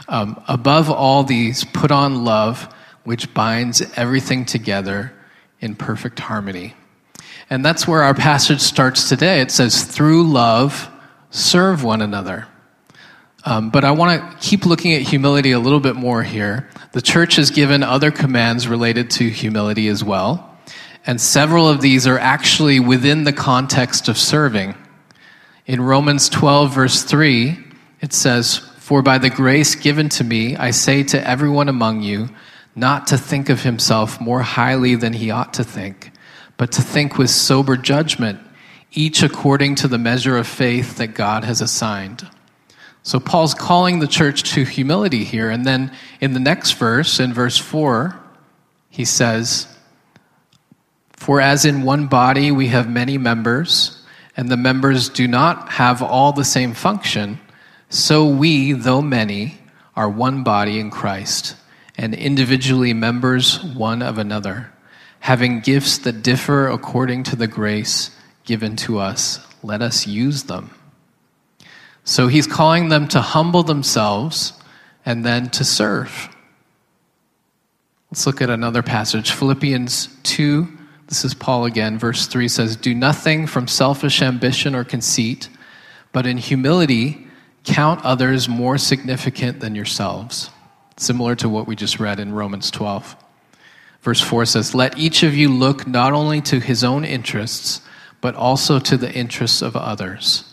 Um, 0.07 0.41
above 0.47 0.89
all 0.89 1.23
these, 1.23 1.63
put 1.63 1.91
on 1.91 2.25
love, 2.25 2.67
which 3.03 3.33
binds 3.33 3.81
everything 3.95 4.45
together 4.45 5.13
in 5.61 5.75
perfect 5.75 6.19
harmony. 6.19 6.73
And 7.49 7.63
that's 7.63 7.87
where 7.87 8.03
our 8.03 8.13
passage 8.13 8.61
starts 8.61 9.07
today. 9.07 9.41
It 9.41 9.51
says, 9.51 9.83
through 9.83 10.23
love, 10.23 10.89
serve 11.29 11.83
one 11.83 12.01
another. 12.01 12.47
Um, 13.45 13.69
but 13.69 13.83
I 13.83 13.91
want 13.91 14.21
to 14.21 14.47
keep 14.47 14.65
looking 14.65 14.93
at 14.93 15.01
humility 15.01 15.51
a 15.51 15.59
little 15.59 15.79
bit 15.79 15.95
more 15.95 16.23
here. 16.23 16.69
The 16.93 17.01
church 17.01 17.35
has 17.35 17.51
given 17.51 17.83
other 17.83 18.11
commands 18.11 18.67
related 18.67 19.11
to 19.11 19.29
humility 19.29 19.87
as 19.87 20.03
well. 20.03 20.57
And 21.05 21.19
several 21.19 21.67
of 21.67 21.81
these 21.81 22.07
are 22.07 22.17
actually 22.17 22.79
within 22.79 23.25
the 23.25 23.33
context 23.33 24.07
of 24.07 24.17
serving. 24.17 24.75
In 25.65 25.81
Romans 25.81 26.29
12, 26.29 26.73
verse 26.73 27.03
3, 27.03 27.57
it 27.99 28.13
says, 28.13 28.57
For 28.57 29.01
by 29.01 29.17
the 29.17 29.29
grace 29.29 29.75
given 29.75 30.07
to 30.09 30.23
me, 30.23 30.55
I 30.55 30.71
say 30.71 31.03
to 31.03 31.27
everyone 31.27 31.67
among 31.67 32.01
you, 32.01 32.29
not 32.75 33.07
to 33.07 33.17
think 33.17 33.49
of 33.49 33.63
himself 33.63 34.21
more 34.21 34.41
highly 34.41 34.95
than 34.95 35.13
he 35.13 35.31
ought 35.31 35.53
to 35.55 35.63
think 35.63 36.13
but 36.57 36.71
to 36.73 36.81
think 36.81 37.17
with 37.17 37.29
sober 37.29 37.77
judgment, 37.77 38.39
each 38.91 39.23
according 39.23 39.75
to 39.75 39.87
the 39.87 39.97
measure 39.97 40.37
of 40.37 40.47
faith 40.47 40.97
that 40.97 41.07
God 41.07 41.43
has 41.43 41.61
assigned. 41.61 42.27
So 43.03 43.19
Paul's 43.19 43.53
calling 43.53 43.99
the 43.99 44.07
church 44.07 44.43
to 44.53 44.63
humility 44.63 45.23
here. 45.23 45.49
And 45.49 45.65
then 45.65 45.91
in 46.21 46.33
the 46.33 46.39
next 46.39 46.71
verse, 46.71 47.19
in 47.19 47.33
verse 47.33 47.57
4, 47.57 48.17
he 48.89 49.05
says, 49.05 49.67
For 51.13 51.41
as 51.41 51.65
in 51.65 51.83
one 51.83 52.07
body 52.07 52.51
we 52.51 52.67
have 52.67 52.89
many 52.89 53.17
members, 53.17 54.01
and 54.35 54.49
the 54.49 54.57
members 54.57 55.09
do 55.09 55.27
not 55.27 55.73
have 55.73 56.01
all 56.01 56.31
the 56.31 56.45
same 56.45 56.73
function, 56.73 57.39
so 57.89 58.25
we, 58.25 58.71
though 58.71 59.01
many, 59.01 59.59
are 59.95 60.09
one 60.09 60.43
body 60.43 60.79
in 60.79 60.89
Christ, 60.89 61.55
and 61.97 62.15
individually 62.15 62.93
members 62.93 63.63
one 63.63 64.01
of 64.01 64.17
another 64.17 64.73
having 65.23 65.61
gifts 65.61 65.99
that 65.99 66.21
differ 66.21 66.67
according 66.67 67.23
to 67.23 67.33
the 67.33 67.47
grace 67.47 68.11
given 68.43 68.75
to 68.75 68.99
us, 68.99 69.39
let 69.63 69.81
us 69.81 70.05
use 70.05 70.43
them. 70.43 70.69
So 72.03 72.27
he's 72.27 72.47
calling 72.47 72.89
them 72.89 73.07
to 73.09 73.21
humble 73.21 73.63
themselves 73.63 74.53
and 75.05 75.23
then 75.23 75.49
to 75.51 75.63
serve. 75.63 76.29
Let's 78.11 78.27
look 78.27 78.41
at 78.41 78.49
another 78.49 78.83
passage 78.83 79.31
Philippians 79.31 80.07
2. 80.23 80.67
This 81.07 81.25
is 81.25 81.33
Paul 81.33 81.65
again. 81.65 81.97
Verse 81.97 82.27
3 82.27 82.47
says, 82.47 82.75
Do 82.75 82.93
nothing 82.93 83.47
from 83.47 83.67
selfish 83.67 84.21
ambition 84.21 84.75
or 84.75 84.83
conceit, 84.83 85.49
but 86.11 86.25
in 86.25 86.37
humility 86.37 87.27
count 87.63 88.03
others 88.03 88.49
more 88.49 88.77
significant 88.77 89.61
than 89.61 89.75
yourselves. 89.75 90.49
Similar 90.97 91.35
to 91.37 91.49
what 91.49 91.67
we 91.67 91.75
just 91.75 91.99
read 91.99 92.19
in 92.19 92.33
Romans 92.33 92.69
12. 92.69 93.15
Verse 94.01 94.21
4 94.21 94.45
says, 94.45 94.75
Let 94.75 94.97
each 94.97 95.23
of 95.23 95.33
you 95.33 95.49
look 95.49 95.87
not 95.87 96.13
only 96.13 96.41
to 96.41 96.59
his 96.59 96.83
own 96.83 97.05
interests, 97.05 97.81
but 98.21 98.35
also 98.35 98.79
to 98.79 98.97
the 98.97 99.11
interests 99.11 99.61
of 99.61 99.75
others. 99.75 100.52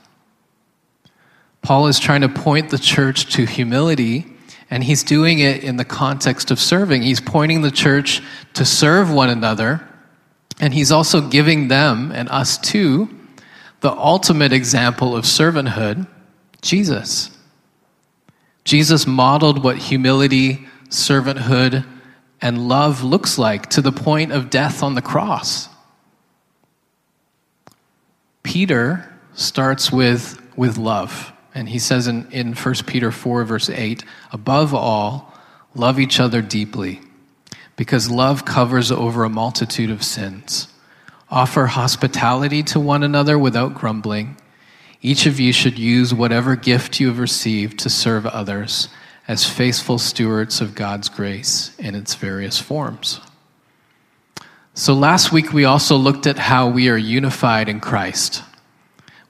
Paul 1.61 1.87
is 1.87 1.99
trying 1.99 2.21
to 2.21 2.29
point 2.29 2.69
the 2.69 2.77
church 2.77 3.33
to 3.33 3.45
humility, 3.45 4.25
and 4.69 4.83
he's 4.83 5.03
doing 5.03 5.39
it 5.39 5.63
in 5.63 5.77
the 5.77 5.85
context 5.85 6.51
of 6.51 6.59
serving. 6.59 7.03
He's 7.03 7.21
pointing 7.21 7.61
the 7.61 7.71
church 7.71 8.21
to 8.53 8.65
serve 8.65 9.11
one 9.11 9.29
another, 9.29 9.87
and 10.59 10.73
he's 10.73 10.91
also 10.91 11.21
giving 11.21 11.67
them 11.67 12.11
and 12.11 12.29
us 12.29 12.57
too 12.57 13.09
the 13.81 13.91
ultimate 13.91 14.53
example 14.53 15.15
of 15.15 15.25
servanthood 15.25 16.07
Jesus. 16.61 17.31
Jesus 18.63 19.07
modeled 19.07 19.63
what 19.63 19.77
humility, 19.77 20.67
servanthood, 20.89 21.85
and 22.41 22.67
love 22.67 23.03
looks 23.03 23.37
like 23.37 23.69
to 23.71 23.81
the 23.81 23.91
point 23.91 24.31
of 24.31 24.49
death 24.49 24.83
on 24.83 24.95
the 24.95 25.01
cross. 25.01 25.67
Peter 28.43 29.11
starts 29.33 29.91
with, 29.91 30.39
with 30.55 30.77
love. 30.77 31.30
And 31.53 31.69
he 31.69 31.79
says 31.79 32.07
in, 32.07 32.31
in 32.31 32.53
1 32.53 32.75
Peter 32.87 33.11
4, 33.11 33.43
verse 33.43 33.69
8, 33.69 34.03
above 34.31 34.73
all, 34.73 35.33
love 35.75 35.99
each 35.99 36.19
other 36.19 36.41
deeply, 36.41 37.01
because 37.75 38.09
love 38.09 38.45
covers 38.45 38.91
over 38.91 39.23
a 39.23 39.29
multitude 39.29 39.89
of 39.89 40.03
sins. 40.03 40.67
Offer 41.29 41.67
hospitality 41.67 42.63
to 42.63 42.79
one 42.79 43.03
another 43.03 43.37
without 43.39 43.73
grumbling. 43.73 44.37
Each 45.01 45.25
of 45.25 45.39
you 45.39 45.51
should 45.51 45.79
use 45.79 46.13
whatever 46.13 46.55
gift 46.55 46.99
you 46.99 47.07
have 47.07 47.19
received 47.19 47.79
to 47.79 47.89
serve 47.89 48.25
others 48.25 48.87
as 49.27 49.47
faithful 49.47 49.97
stewards 49.97 50.61
of 50.61 50.75
God's 50.75 51.09
grace 51.09 51.75
in 51.79 51.95
its 51.95 52.15
various 52.15 52.59
forms. 52.59 53.21
So, 54.73 54.93
last 54.93 55.31
week 55.31 55.53
we 55.53 55.65
also 55.65 55.95
looked 55.95 56.27
at 56.27 56.37
how 56.37 56.69
we 56.69 56.89
are 56.89 56.97
unified 56.97 57.69
in 57.69 57.79
Christ. 57.79 58.43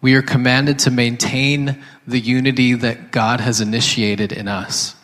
We 0.02 0.16
are 0.16 0.22
commanded 0.22 0.80
to 0.80 0.92
maintain 0.92 1.84
the 2.08 2.20
unity 2.20 2.74
that 2.74 3.12
God 3.12 3.40
has 3.40 3.62
initiated 3.62 4.32
in 4.32 4.48
us. 4.48 4.96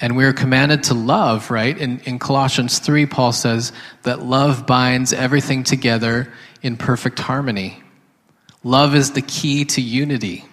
And 0.00 0.16
we 0.16 0.24
are 0.24 0.32
commanded 0.32 0.84
to 0.84 0.94
love, 0.94 1.50
right? 1.50 1.76
In, 1.76 2.00
in 2.00 2.18
Colossians 2.18 2.78
3, 2.78 3.06
Paul 3.06 3.32
says 3.32 3.72
that 4.02 4.22
love 4.22 4.66
binds 4.66 5.12
everything 5.12 5.62
together 5.62 6.32
in 6.62 6.76
perfect 6.76 7.18
harmony. 7.18 7.82
Love 8.64 8.94
is 8.94 9.12
the 9.12 9.22
key 9.22 9.64
to 9.66 9.80
unity. 9.80 10.44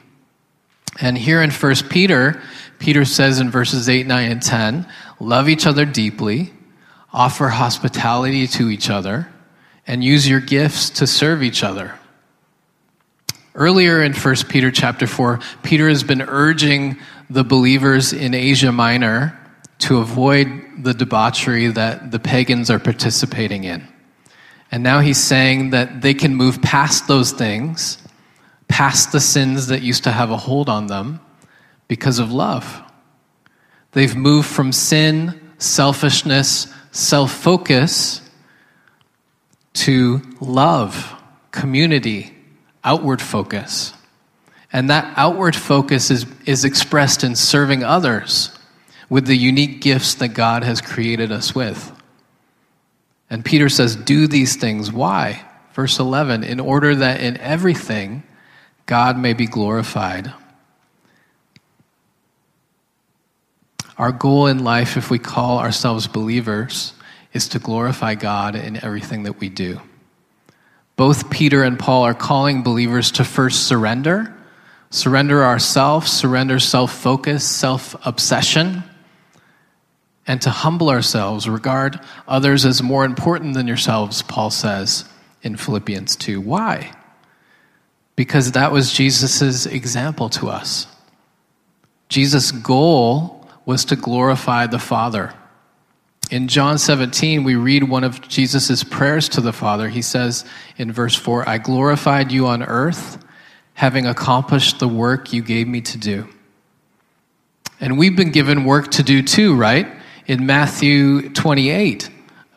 And 0.99 1.17
here 1.17 1.41
in 1.41 1.51
1 1.51 1.75
Peter, 1.89 2.41
Peter 2.79 3.05
says 3.05 3.39
in 3.39 3.49
verses 3.49 3.87
8, 3.87 4.07
9, 4.07 4.31
and 4.31 4.41
10 4.41 4.87
love 5.19 5.47
each 5.47 5.65
other 5.65 5.85
deeply, 5.85 6.51
offer 7.13 7.47
hospitality 7.47 8.47
to 8.47 8.69
each 8.69 8.89
other, 8.89 9.29
and 9.85 10.03
use 10.03 10.27
your 10.27 10.41
gifts 10.41 10.89
to 10.89 11.07
serve 11.07 11.41
each 11.41 11.63
other. 11.63 11.97
Earlier 13.57 14.03
in 14.03 14.13
1 14.13 14.35
Peter 14.49 14.69
chapter 14.69 15.07
4, 15.07 15.39
Peter 15.63 15.89
has 15.89 16.03
been 16.03 16.21
urging 16.21 16.97
the 17.27 17.43
believers 17.43 18.13
in 18.13 18.35
Asia 18.35 18.71
Minor 18.71 19.35
to 19.79 19.97
avoid 19.97 20.47
the 20.77 20.93
debauchery 20.93 21.67
that 21.69 22.11
the 22.11 22.19
pagans 22.19 22.69
are 22.69 22.77
participating 22.77 23.63
in. 23.63 23.87
And 24.71 24.83
now 24.83 24.99
he's 24.99 25.17
saying 25.17 25.71
that 25.71 26.01
they 26.03 26.13
can 26.13 26.35
move 26.35 26.61
past 26.61 27.07
those 27.07 27.31
things, 27.31 27.97
past 28.67 29.11
the 29.11 29.19
sins 29.19 29.67
that 29.67 29.81
used 29.81 30.03
to 30.03 30.11
have 30.11 30.29
a 30.29 30.37
hold 30.37 30.69
on 30.69 30.85
them, 30.85 31.19
because 31.87 32.19
of 32.19 32.31
love. 32.31 32.83
They've 33.93 34.15
moved 34.15 34.47
from 34.47 34.71
sin, 34.71 35.53
selfishness, 35.57 36.71
self 36.91 37.31
focus 37.31 38.21
to 39.73 40.21
love, 40.39 41.19
community, 41.49 42.36
outward 42.87 43.21
focus. 43.21 43.93
And 44.71 44.89
that 44.89 45.13
outward 45.17 45.55
focus 45.55 46.09
is, 46.09 46.25
is 46.45 46.63
expressed 46.63 47.23
in 47.23 47.35
serving 47.35 47.83
others 47.83 48.57
with 49.09 49.27
the 49.27 49.35
unique 49.35 49.81
gifts 49.81 50.15
that 50.15 50.29
God 50.29 50.63
has 50.63 50.79
created 50.79 51.31
us 51.31 51.53
with. 51.53 51.91
And 53.29 53.43
Peter 53.43 53.67
says, 53.67 53.95
Do 53.95 54.27
these 54.27 54.55
things. 54.55 54.91
Why? 54.91 55.43
Verse 55.73 55.99
11, 55.99 56.43
in 56.43 56.59
order 56.59 56.95
that 56.95 57.21
in 57.21 57.37
everything 57.37 58.23
God 58.85 59.17
may 59.17 59.33
be 59.33 59.45
glorified. 59.45 60.33
Our 63.97 64.11
goal 64.11 64.47
in 64.47 64.63
life, 64.63 64.95
if 64.95 65.11
we 65.11 65.19
call 65.19 65.59
ourselves 65.59 66.07
believers, 66.07 66.93
is 67.33 67.49
to 67.49 67.59
glorify 67.59 68.15
God 68.15 68.55
in 68.55 68.83
everything 68.83 69.23
that 69.23 69.39
we 69.39 69.49
do. 69.49 69.81
Both 70.97 71.29
Peter 71.29 71.63
and 71.63 71.79
Paul 71.79 72.03
are 72.03 72.13
calling 72.13 72.63
believers 72.63 73.11
to 73.11 73.23
first 73.23 73.67
surrender, 73.67 74.35
surrender 74.89 75.45
ourselves, 75.45 76.11
surrender 76.11 76.59
self 76.59 76.91
focus, 76.91 77.47
self 77.49 77.95
obsession 78.05 78.83
and 80.27 80.41
to 80.41 80.49
humble 80.49 80.89
ourselves, 80.89 81.47
regard 81.47 81.99
others 82.27 82.65
as 82.65 82.83
more 82.83 83.05
important 83.05 83.53
than 83.53 83.65
yourselves, 83.65 84.21
Paul 84.21 84.49
says 84.49 85.05
in 85.41 85.55
Philippians 85.55 86.17
2. 86.17 86.41
Why? 86.41 86.91
Because 88.17 88.51
that 88.51 88.73
was 88.73 88.91
Jesus' 88.91 89.65
example 89.65 90.29
to 90.31 90.49
us. 90.49 90.87
Jesus' 92.09 92.51
goal 92.51 93.49
was 93.65 93.85
to 93.85 93.95
glorify 93.95 94.67
the 94.67 94.79
Father. 94.79 95.33
In 96.29 96.47
John 96.47 96.77
17, 96.77 97.43
we 97.43 97.55
read 97.55 97.83
one 97.83 98.03
of 98.03 98.27
Jesus' 98.27 98.83
prayers 98.83 99.29
to 99.29 99.41
the 99.41 99.53
Father. 99.53 99.87
He 99.87 100.01
says 100.01 100.43
in 100.77 100.91
verse 100.91 101.15
4 101.15 101.47
I 101.47 101.57
glorified 101.57 102.31
you 102.31 102.47
on 102.47 102.63
earth, 102.63 103.23
having 103.73 104.05
accomplished 104.05 104.79
the 104.79 104.87
work 104.87 105.31
you 105.31 105.41
gave 105.41 105.67
me 105.67 105.81
to 105.81 105.97
do. 105.97 106.27
And 107.79 107.97
we've 107.97 108.15
been 108.15 108.31
given 108.31 108.65
work 108.65 108.91
to 108.91 109.03
do 109.03 109.21
too, 109.21 109.55
right? 109.55 109.87
in 110.27 110.45
Matthew 110.45 111.29
28, 111.29 112.09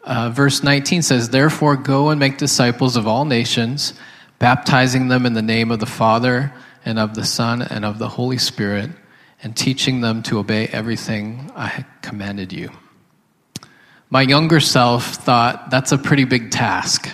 uh, 0.03 0.31
verse 0.31 0.63
19 0.63 1.03
says, 1.03 1.29
Therefore, 1.29 1.77
go 1.77 2.11
and 2.11 2.19
make 2.19 2.37
disciples 2.37 2.97
of 2.97 3.07
all 3.07 3.25
nations, 3.25 3.95
baptizing 4.39 5.09
them 5.09 5.25
in 5.25 5.35
the 5.35 5.43
name 5.43 5.71
of 5.71 5.79
the 5.79 5.87
Father 5.87 6.53
and 6.85 6.99
of 6.99 7.15
the 7.15 7.25
Son 7.25 7.63
and 7.63 7.85
of 7.85 7.99
the 7.99 8.09
Holy 8.09 8.39
Spirit, 8.39 8.91
and 9.43 9.57
teaching 9.57 10.01
them 10.01 10.23
to 10.25 10.39
obey 10.39 10.67
everything 10.67 11.51
I 11.55 11.85
commanded 12.03 12.53
you. 12.53 12.71
My 14.13 14.23
younger 14.23 14.59
self 14.59 15.15
thought 15.15 15.71
that's 15.71 15.93
a 15.93 15.99
pretty 15.99 16.25
big 16.25 16.51
task. 16.51 17.09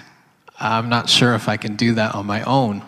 I'm 0.59 0.89
not 0.89 1.11
sure 1.11 1.35
if 1.35 1.47
I 1.47 1.59
can 1.59 1.77
do 1.77 1.95
that 1.95 2.15
on 2.15 2.25
my 2.25 2.43
own. 2.43 2.83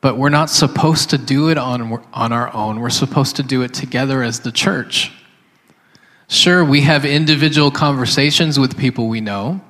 But 0.00 0.16
we're 0.16 0.28
not 0.28 0.50
supposed 0.50 1.10
to 1.10 1.18
do 1.18 1.48
it 1.48 1.58
on, 1.58 2.04
on 2.12 2.32
our 2.32 2.54
own. 2.54 2.78
We're 2.78 2.90
supposed 2.90 3.36
to 3.36 3.42
do 3.42 3.62
it 3.62 3.74
together 3.74 4.22
as 4.22 4.40
the 4.40 4.52
church. 4.52 5.12
Sure, 6.28 6.64
we 6.64 6.82
have 6.82 7.04
individual 7.04 7.72
conversations 7.72 8.58
with 8.58 8.78
people 8.78 9.08
we 9.08 9.20
know. 9.20 9.60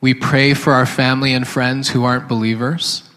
We 0.00 0.12
pray 0.12 0.54
for 0.54 0.72
our 0.72 0.86
family 0.86 1.32
and 1.32 1.46
friends 1.46 1.88
who 1.88 2.04
aren't 2.04 2.28
believers. 2.28 3.08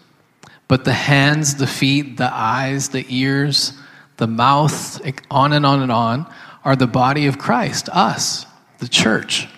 But 0.68 0.84
the 0.84 0.92
hands, 0.92 1.56
the 1.56 1.66
feet, 1.66 2.16
the 2.16 2.32
eyes, 2.32 2.90
the 2.90 3.04
ears, 3.08 3.72
the 4.18 4.28
mouth, 4.28 5.00
on 5.30 5.52
and 5.52 5.66
on 5.66 5.82
and 5.82 5.90
on, 5.90 6.32
are 6.64 6.76
the 6.76 6.86
body 6.86 7.26
of 7.26 7.38
Christ, 7.38 7.88
us, 7.88 8.46
the 8.78 8.88
church. 8.88 9.48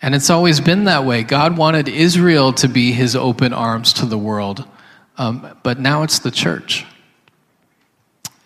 And 0.00 0.14
it's 0.14 0.30
always 0.30 0.60
been 0.60 0.84
that 0.84 1.04
way. 1.04 1.22
God 1.22 1.56
wanted 1.56 1.88
Israel 1.88 2.52
to 2.54 2.68
be 2.68 2.92
his 2.92 3.16
open 3.16 3.52
arms 3.52 3.92
to 3.94 4.06
the 4.06 4.18
world, 4.18 4.64
um, 5.16 5.58
but 5.62 5.80
now 5.80 6.02
it's 6.02 6.20
the 6.20 6.30
church. 6.30 6.86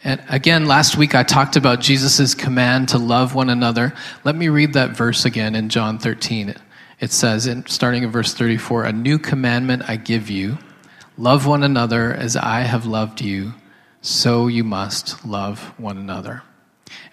And 0.05 0.23
again, 0.29 0.67
last 0.67 0.97
week 0.97 1.15
I 1.15 1.23
talked 1.23 1.57
about 1.57 1.81
Jesus' 1.81 2.35
command 2.35 2.89
to 2.89 2.99
love 2.99 3.35
one 3.35 3.51
another. 3.51 3.95
Let 4.25 4.35
me 4.35 4.49
read 4.49 4.73
that 4.73 4.97
verse 4.97 5.25
again 5.25 5.55
in 5.55 5.69
John 5.69 5.99
13. 5.99 6.55
It 7.01 7.13
says, 7.13 7.47
in, 7.47 7.67
starting 7.67 8.03
in 8.03 8.11
verse 8.11 8.35
34, 8.35 8.85
A 8.85 8.93
new 8.93 9.19
commandment 9.19 9.89
I 9.89 9.97
give 9.97 10.31
you 10.31 10.59
love 11.19 11.47
one 11.47 11.63
another 11.63 12.13
as 12.13 12.37
I 12.37 12.61
have 12.61 12.87
loved 12.87 13.21
you, 13.21 13.53
so 14.01 14.47
you 14.47 14.65
must 14.65 15.25
love 15.25 15.73
one 15.79 15.99
another. 15.99 16.43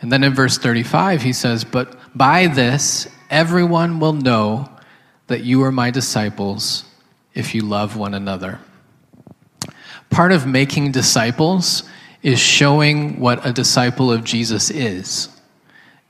And 0.01 0.11
then 0.11 0.23
in 0.23 0.33
verse 0.33 0.57
35, 0.57 1.21
he 1.21 1.33
says, 1.33 1.63
But 1.63 1.98
by 2.15 2.47
this 2.47 3.07
everyone 3.29 3.99
will 3.99 4.13
know 4.13 4.69
that 5.27 5.43
you 5.43 5.63
are 5.63 5.71
my 5.71 5.91
disciples 5.91 6.83
if 7.33 7.53
you 7.53 7.61
love 7.61 7.95
one 7.95 8.13
another. 8.13 8.59
Part 10.09 10.31
of 10.31 10.47
making 10.47 10.91
disciples 10.91 11.83
is 12.23 12.39
showing 12.39 13.19
what 13.19 13.45
a 13.45 13.53
disciple 13.53 14.11
of 14.11 14.23
Jesus 14.23 14.69
is. 14.69 15.29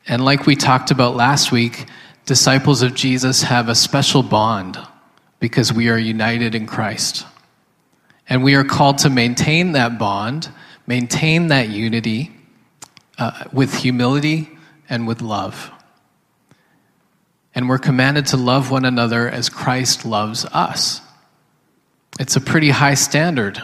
And 0.08 0.24
like 0.24 0.46
we 0.46 0.56
talked 0.56 0.90
about 0.90 1.16
last 1.16 1.52
week, 1.52 1.86
disciples 2.26 2.82
of 2.82 2.96
Jesus 2.96 3.44
have 3.44 3.70
a 3.70 3.76
special 3.76 4.24
bond 4.24 4.78
because 5.40 5.72
we 5.72 5.90
are 5.90 5.98
united 5.98 6.56
in 6.56 6.66
Christ. 6.66 7.26
And 8.28 8.44
we 8.44 8.56
are 8.56 8.64
called 8.64 9.00
to 9.00 9.10
maintain 9.10 9.74
that 9.74 10.00
bond, 10.00 10.50
maintain 10.88 11.48
that 11.48 11.70
unity 11.70 12.32
uh, 13.18 13.46
with 13.52 13.74
humility 13.74 14.50
and 14.90 15.08
with 15.08 15.22
love. 15.22 15.72
And 17.56 17.68
we're 17.68 17.80
commanded 17.80 18.28
to 18.28 18.38
love 18.38 18.72
one 18.72 18.86
another 18.86 19.28
as 19.30 19.50
Christ 19.50 20.06
loves 20.06 20.46
us. 20.46 21.02
It's 22.20 22.36
a 22.36 22.42
pretty 22.42 22.70
high 22.70 22.94
standard. 22.94 23.62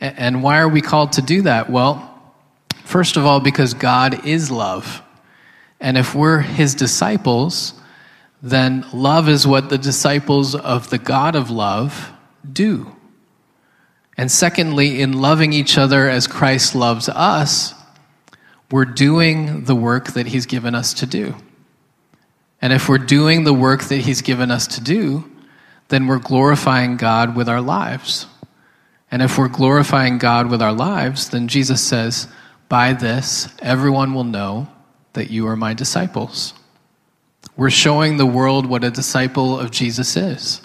And 0.00 0.42
why 0.42 0.58
are 0.58 0.68
we 0.68 0.80
called 0.80 1.12
to 1.12 1.22
do 1.22 1.42
that? 1.42 1.70
Well, 1.70 2.04
first 2.84 3.16
of 3.16 3.26
all, 3.26 3.40
because 3.40 3.74
God 3.74 4.26
is 4.26 4.50
love. 4.50 5.02
And 5.80 5.96
if 5.96 6.14
we're 6.14 6.40
his 6.40 6.74
disciples, 6.74 7.74
then 8.42 8.84
love 8.92 9.28
is 9.28 9.46
what 9.46 9.68
the 9.68 9.78
disciples 9.78 10.54
of 10.54 10.90
the 10.90 10.98
God 10.98 11.34
of 11.34 11.50
love 11.50 12.12
do. 12.50 12.94
And 14.16 14.30
secondly, 14.30 15.00
in 15.00 15.12
loving 15.12 15.52
each 15.52 15.78
other 15.78 16.08
as 16.08 16.26
Christ 16.26 16.74
loves 16.74 17.08
us, 17.08 17.74
we're 18.70 18.84
doing 18.84 19.64
the 19.64 19.76
work 19.76 20.08
that 20.08 20.26
he's 20.26 20.46
given 20.46 20.74
us 20.74 20.94
to 20.94 21.06
do. 21.06 21.34
And 22.60 22.72
if 22.72 22.88
we're 22.88 22.98
doing 22.98 23.44
the 23.44 23.52
work 23.52 23.84
that 23.84 23.98
he's 23.98 24.22
given 24.22 24.50
us 24.50 24.66
to 24.68 24.80
do, 24.80 25.30
then 25.88 26.06
we're 26.06 26.18
glorifying 26.18 26.96
God 26.96 27.36
with 27.36 27.48
our 27.48 27.60
lives. 27.60 28.26
And 29.10 29.22
if 29.22 29.38
we're 29.38 29.48
glorifying 29.48 30.18
God 30.18 30.50
with 30.50 30.60
our 30.60 30.72
lives, 30.72 31.30
then 31.30 31.48
Jesus 31.48 31.80
says, 31.80 32.28
By 32.68 32.92
this, 32.92 33.48
everyone 33.60 34.12
will 34.12 34.24
know 34.24 34.68
that 35.14 35.30
you 35.30 35.46
are 35.48 35.56
my 35.56 35.72
disciples. 35.72 36.52
We're 37.56 37.70
showing 37.70 38.16
the 38.16 38.26
world 38.26 38.66
what 38.66 38.84
a 38.84 38.90
disciple 38.90 39.58
of 39.58 39.70
Jesus 39.70 40.16
is, 40.16 40.60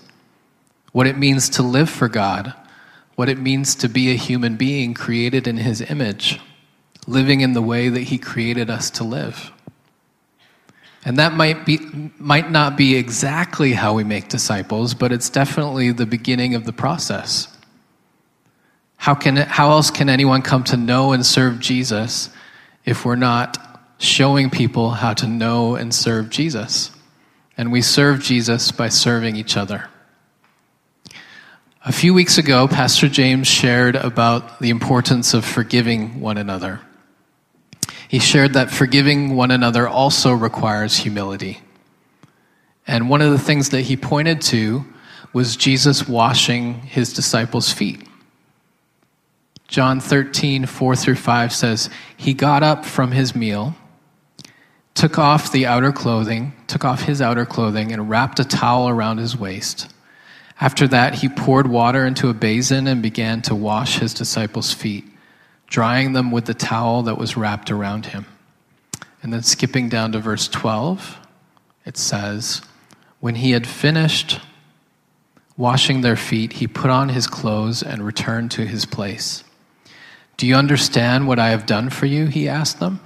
what 0.91 1.07
it 1.07 1.17
means 1.17 1.49
to 1.51 1.63
live 1.63 1.89
for 1.89 2.09
God, 2.09 2.53
what 3.15 3.29
it 3.29 3.39
means 3.39 3.75
to 3.75 3.87
be 3.87 4.11
a 4.11 4.17
human 4.17 4.57
being 4.57 4.93
created 4.93 5.47
in 5.47 5.57
his 5.57 5.81
image, 5.81 6.39
living 7.07 7.41
in 7.41 7.53
the 7.53 7.61
way 7.61 7.87
that 7.89 8.01
he 8.01 8.17
created 8.17 8.69
us 8.69 8.89
to 8.91 9.03
live. 9.03 9.52
And 11.05 11.17
that 11.17 11.33
might, 11.33 11.65
be, 11.65 11.79
might 12.17 12.49
not 12.49 12.77
be 12.77 12.95
exactly 12.95 13.73
how 13.73 13.93
we 13.93 14.03
make 14.03 14.29
disciples, 14.29 14.93
but 14.93 15.11
it's 15.11 15.29
definitely 15.29 15.91
the 15.91 16.05
beginning 16.05 16.55
of 16.55 16.65
the 16.65 16.71
process. 16.71 17.47
How, 18.95 19.13
can 19.13 19.35
how 19.35 19.71
else 19.71 19.91
can 19.91 20.07
anyone 20.07 20.41
come 20.41 20.63
to 20.65 20.77
know 20.77 21.11
and 21.11 21.25
serve 21.25 21.59
Jesus 21.59 22.29
if 22.85 23.03
we're 23.03 23.17
not 23.17 23.57
showing 23.97 24.49
people 24.49 24.91
how 24.91 25.13
to 25.15 25.27
know 25.27 25.75
and 25.75 25.93
serve 25.93 26.29
Jesus? 26.29 26.91
And 27.57 27.71
we 27.71 27.81
serve 27.81 28.21
Jesus 28.21 28.71
by 28.71 28.87
serving 28.87 29.35
each 29.35 29.57
other. 29.57 29.89
A 31.85 31.91
few 31.91 32.13
weeks 32.13 32.37
ago, 32.37 32.65
Pastor 32.65 33.09
James 33.09 33.45
shared 33.45 33.97
about 33.97 34.59
the 34.59 34.69
importance 34.69 35.33
of 35.33 35.43
forgiving 35.43 36.21
one 36.21 36.37
another. 36.37 36.79
He 38.13 38.19
shared 38.19 38.53
that 38.53 38.69
forgiving 38.69 39.35
one 39.35 39.49
another 39.49 39.87
also 39.87 40.33
requires 40.33 40.97
humility. 40.97 41.61
And 42.85 43.09
one 43.09 43.23
of 43.23 43.31
the 43.31 43.39
things 43.39 43.69
that 43.69 43.81
he 43.81 43.97
pointed 43.97 44.39
to 44.43 44.85
was 45.33 45.57
Jesus 45.57 46.07
washing 46.07 46.75
his 46.81 47.11
disciples' 47.11 47.73
feet. 47.73 48.07
John 49.67 49.99
13, 49.99 50.67
4 50.67 50.95
through 50.95 51.15
5 51.15 51.51
says, 51.51 51.89
He 52.15 52.35
got 52.35 52.61
up 52.61 52.85
from 52.85 53.13
his 53.13 53.33
meal, 53.33 53.73
took 54.93 55.17
off 55.17 55.51
the 55.51 55.65
outer 55.65 55.91
clothing, 55.91 56.53
took 56.67 56.85
off 56.85 57.01
his 57.01 57.19
outer 57.19 57.47
clothing, 57.47 57.91
and 57.91 58.11
wrapped 58.11 58.39
a 58.39 58.45
towel 58.45 58.89
around 58.89 59.17
his 59.17 59.35
waist. 59.35 59.91
After 60.61 60.87
that, 60.89 61.15
he 61.15 61.29
poured 61.29 61.65
water 61.65 62.05
into 62.05 62.29
a 62.29 62.35
basin 62.35 62.85
and 62.85 63.01
began 63.01 63.41
to 63.41 63.55
wash 63.55 63.97
his 63.97 64.13
disciples' 64.13 64.71
feet, 64.71 65.03
drying 65.73 66.13
them 66.13 66.29
with 66.29 66.45
the 66.45 66.53
towel 66.53 67.01
that 67.01 67.17
was 67.17 67.35
wrapped 67.35 67.71
around 67.71 68.05
him. 68.05 68.27
And 69.23 69.33
then 69.33 69.41
skipping 69.41 69.89
down 69.89 70.11
to 70.11 70.19
verse 70.19 70.47
12, 70.47 71.17
it 71.83 71.97
says, 71.97 72.61
When 73.19 73.33
he 73.33 73.51
had 73.51 73.65
finished 73.65 74.39
washing 75.57 76.01
their 76.01 76.15
feet, 76.15 76.53
he 76.53 76.67
put 76.67 76.91
on 76.91 77.09
his 77.09 77.25
clothes 77.25 77.81
and 77.81 78.05
returned 78.05 78.51
to 78.51 78.67
his 78.67 78.85
place. 78.85 79.43
Do 80.37 80.45
you 80.45 80.53
understand 80.53 81.27
what 81.27 81.39
I 81.39 81.49
have 81.49 81.65
done 81.65 81.89
for 81.89 82.05
you? 82.05 82.27
He 82.27 82.47
asked 82.47 82.79
them. 82.79 82.99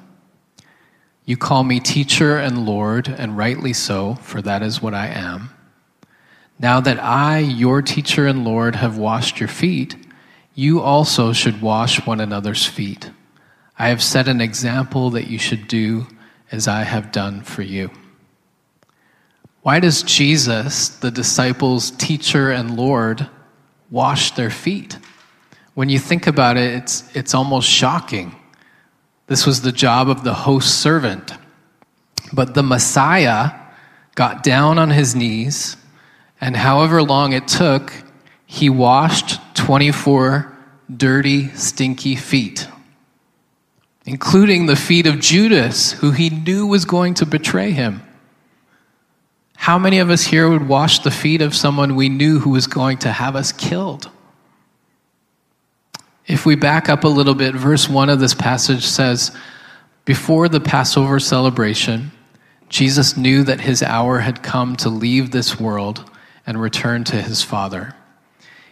You 1.23 1.37
call 1.37 1.63
me 1.63 1.79
teacher 1.79 2.37
and 2.37 2.65
Lord, 2.65 3.07
and 3.07 3.37
rightly 3.37 3.71
so, 3.71 4.15
for 4.15 4.41
that 4.41 4.61
is 4.61 4.81
what 4.81 4.93
I 4.93 5.07
am. 5.07 5.51
Now 6.59 6.81
that 6.81 7.01
I, 7.01 7.37
your 7.39 7.81
teacher 7.81 8.27
and 8.27 8.43
Lord, 8.43 8.75
have 8.75 8.97
washed 8.97 9.39
your 9.39 9.47
feet, 9.47 9.95
you 10.57 10.81
also 10.81 11.33
should 11.33 11.61
wash 11.61 12.03
one 12.07 12.19
another's 12.19 12.65
feet. 12.65 13.11
I 13.77 13.89
have 13.89 14.01
set 14.01 14.27
an 14.27 14.41
example 14.41 15.11
that 15.11 15.27
you 15.27 15.37
should 15.37 15.67
do 15.67 16.07
as 16.51 16.67
I 16.67 16.81
have 16.81 17.11
done 17.11 17.43
for 17.43 17.61
you. 17.61 17.91
Why 19.61 19.79
does 19.79 20.01
Jesus, 20.01 20.89
the 20.89 21.11
disciples' 21.11 21.91
teacher 21.91 22.49
and 22.49 22.75
Lord, 22.75 23.29
wash 23.91 24.31
their 24.31 24.49
feet? 24.49 24.97
When 25.75 25.89
you 25.89 25.99
think 25.99 26.25
about 26.25 26.57
it, 26.57 26.73
it's, 26.73 27.15
it's 27.15 27.35
almost 27.35 27.69
shocking. 27.69 28.35
This 29.27 29.45
was 29.45 29.61
the 29.61 29.71
job 29.71 30.09
of 30.09 30.23
the 30.23 30.33
host 30.33 30.81
servant. 30.81 31.33
But 32.33 32.55
the 32.55 32.63
Messiah 32.63 33.51
got 34.15 34.41
down 34.41 34.79
on 34.79 34.89
his 34.89 35.15
knees, 35.15 35.77
and 36.41 36.57
however 36.57 37.03
long 37.03 37.33
it 37.33 37.47
took, 37.47 37.93
he 38.47 38.69
washed 38.69 39.39
24 39.55 40.57
dirty, 40.95 41.49
stinky 41.49 42.15
feet, 42.15 42.67
including 44.05 44.65
the 44.65 44.75
feet 44.75 45.05
of 45.05 45.19
Judas, 45.19 45.91
who 45.91 46.11
he 46.11 46.29
knew 46.29 46.65
was 46.65 46.85
going 46.85 47.13
to 47.15 47.25
betray 47.25 47.71
him. 47.71 48.01
How 49.57 49.77
many 49.77 49.99
of 49.99 50.09
us 50.09 50.23
here 50.23 50.49
would 50.49 50.69
wash 50.69 50.99
the 50.99 51.11
feet 51.11 51.41
of 51.41 51.53
someone 51.53 51.95
we 51.95 52.07
knew 52.07 52.39
who 52.39 52.51
was 52.51 52.67
going 52.67 52.99
to 52.99 53.11
have 53.11 53.35
us 53.35 53.51
killed? 53.51 54.09
If 56.25 56.45
we 56.45 56.55
back 56.55 56.87
up 56.87 57.03
a 57.03 57.09
little 57.09 57.35
bit, 57.35 57.53
verse 57.53 57.89
1 57.89 58.07
of 58.07 58.21
this 58.21 58.33
passage 58.33 58.85
says, 58.85 59.35
Before 60.05 60.47
the 60.47 60.61
Passover 60.61 61.19
celebration, 61.19 62.11
Jesus 62.69 63.17
knew 63.17 63.43
that 63.43 63.61
his 63.61 63.83
hour 63.83 64.19
had 64.19 64.41
come 64.41 64.77
to 64.77 64.89
leave 64.89 65.31
this 65.31 65.59
world 65.59 66.09
and 66.45 66.61
return 66.61 67.03
to 67.05 67.21
his 67.21 67.43
Father. 67.43 67.93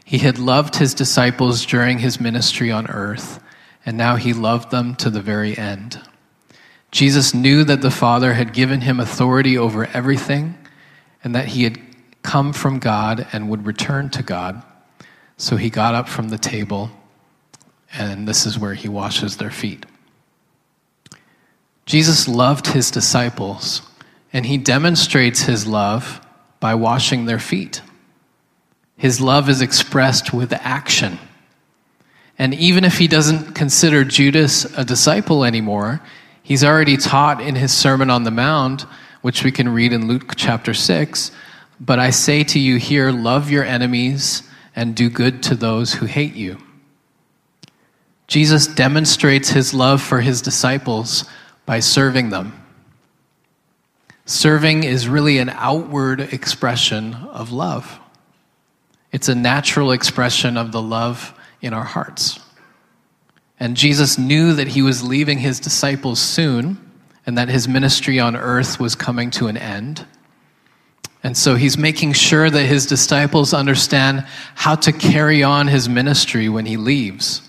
He 0.05 0.19
had 0.19 0.37
loved 0.37 0.75
his 0.75 0.93
disciples 0.93 1.65
during 1.65 1.97
his 1.97 2.21
ministry 2.21 2.71
on 2.71 2.87
earth, 2.87 3.43
and 3.85 3.97
now 3.97 4.17
he 4.17 4.33
loved 4.33 4.69
them 4.69 4.95
to 4.97 5.09
the 5.09 5.19
very 5.19 5.57
end. 5.57 5.99
Jesus 6.91 7.33
knew 7.33 7.63
that 7.63 7.81
the 7.81 7.91
Father 7.91 8.33
had 8.33 8.53
given 8.53 8.81
him 8.81 8.99
authority 8.99 9.57
over 9.57 9.87
everything 9.87 10.57
and 11.23 11.33
that 11.33 11.47
he 11.47 11.63
had 11.63 11.79
come 12.21 12.53
from 12.53 12.77
God 12.77 13.27
and 13.33 13.49
would 13.49 13.65
return 13.65 14.11
to 14.11 14.21
God. 14.21 14.63
So 15.37 15.57
he 15.57 15.71
got 15.71 15.95
up 15.95 16.07
from 16.07 16.29
the 16.29 16.37
table, 16.37 16.91
and 17.91 18.27
this 18.27 18.45
is 18.45 18.59
where 18.59 18.75
he 18.75 18.87
washes 18.87 19.37
their 19.37 19.51
feet. 19.51 19.87
Jesus 21.87 22.27
loved 22.27 22.67
his 22.67 22.91
disciples, 22.91 23.81
and 24.31 24.45
he 24.45 24.57
demonstrates 24.57 25.41
his 25.41 25.65
love 25.65 26.21
by 26.59 26.75
washing 26.75 27.25
their 27.25 27.39
feet. 27.39 27.81
His 28.97 29.19
love 29.19 29.49
is 29.49 29.61
expressed 29.61 30.33
with 30.33 30.53
action. 30.53 31.19
And 32.37 32.53
even 32.53 32.83
if 32.83 32.97
he 32.97 33.07
doesn't 33.07 33.53
consider 33.53 34.03
Judas 34.03 34.65
a 34.77 34.83
disciple 34.83 35.43
anymore, 35.43 36.01
he's 36.43 36.63
already 36.63 36.97
taught 36.97 37.41
in 37.41 37.55
his 37.55 37.73
Sermon 37.73 38.09
on 38.09 38.23
the 38.23 38.31
Mount, 38.31 38.85
which 39.21 39.43
we 39.43 39.51
can 39.51 39.69
read 39.69 39.93
in 39.93 40.07
Luke 40.07 40.33
chapter 40.35 40.73
6. 40.73 41.31
But 41.79 41.99
I 41.99 42.09
say 42.09 42.43
to 42.45 42.59
you 42.59 42.77
here, 42.77 43.11
love 43.11 43.49
your 43.49 43.63
enemies 43.63 44.43
and 44.75 44.95
do 44.95 45.09
good 45.09 45.43
to 45.43 45.55
those 45.55 45.93
who 45.93 46.05
hate 46.05 46.35
you. 46.35 46.57
Jesus 48.27 48.67
demonstrates 48.67 49.49
his 49.49 49.73
love 49.73 50.01
for 50.01 50.21
his 50.21 50.41
disciples 50.41 51.25
by 51.65 51.79
serving 51.79 52.29
them. 52.29 52.61
Serving 54.25 54.83
is 54.83 55.07
really 55.07 55.37
an 55.37 55.49
outward 55.49 56.19
expression 56.19 57.13
of 57.13 57.51
love. 57.51 57.99
It's 59.15 59.29
a 59.29 59.33
natural 59.33 59.93
expression 59.93 60.57
of 60.57 60.73
the 60.73 60.81
love 60.81 61.33
in 61.61 61.73
our 61.73 61.85
hearts. 61.85 62.37
And 63.57 63.77
Jesus 63.77 64.17
knew 64.17 64.51
that 64.55 64.67
he 64.67 64.81
was 64.81 65.07
leaving 65.07 65.37
his 65.37 65.61
disciples 65.61 66.19
soon 66.19 66.91
and 67.25 67.37
that 67.37 67.47
his 67.47 67.65
ministry 67.65 68.19
on 68.19 68.35
earth 68.35 68.77
was 68.77 68.93
coming 68.93 69.31
to 69.31 69.47
an 69.47 69.55
end. 69.55 70.05
And 71.23 71.37
so 71.37 71.55
he's 71.55 71.77
making 71.77 72.11
sure 72.11 72.49
that 72.49 72.65
his 72.65 72.85
disciples 72.87 73.53
understand 73.53 74.25
how 74.53 74.75
to 74.75 74.91
carry 74.91 75.43
on 75.43 75.67
his 75.67 75.87
ministry 75.87 76.49
when 76.49 76.65
he 76.65 76.75
leaves. 76.75 77.41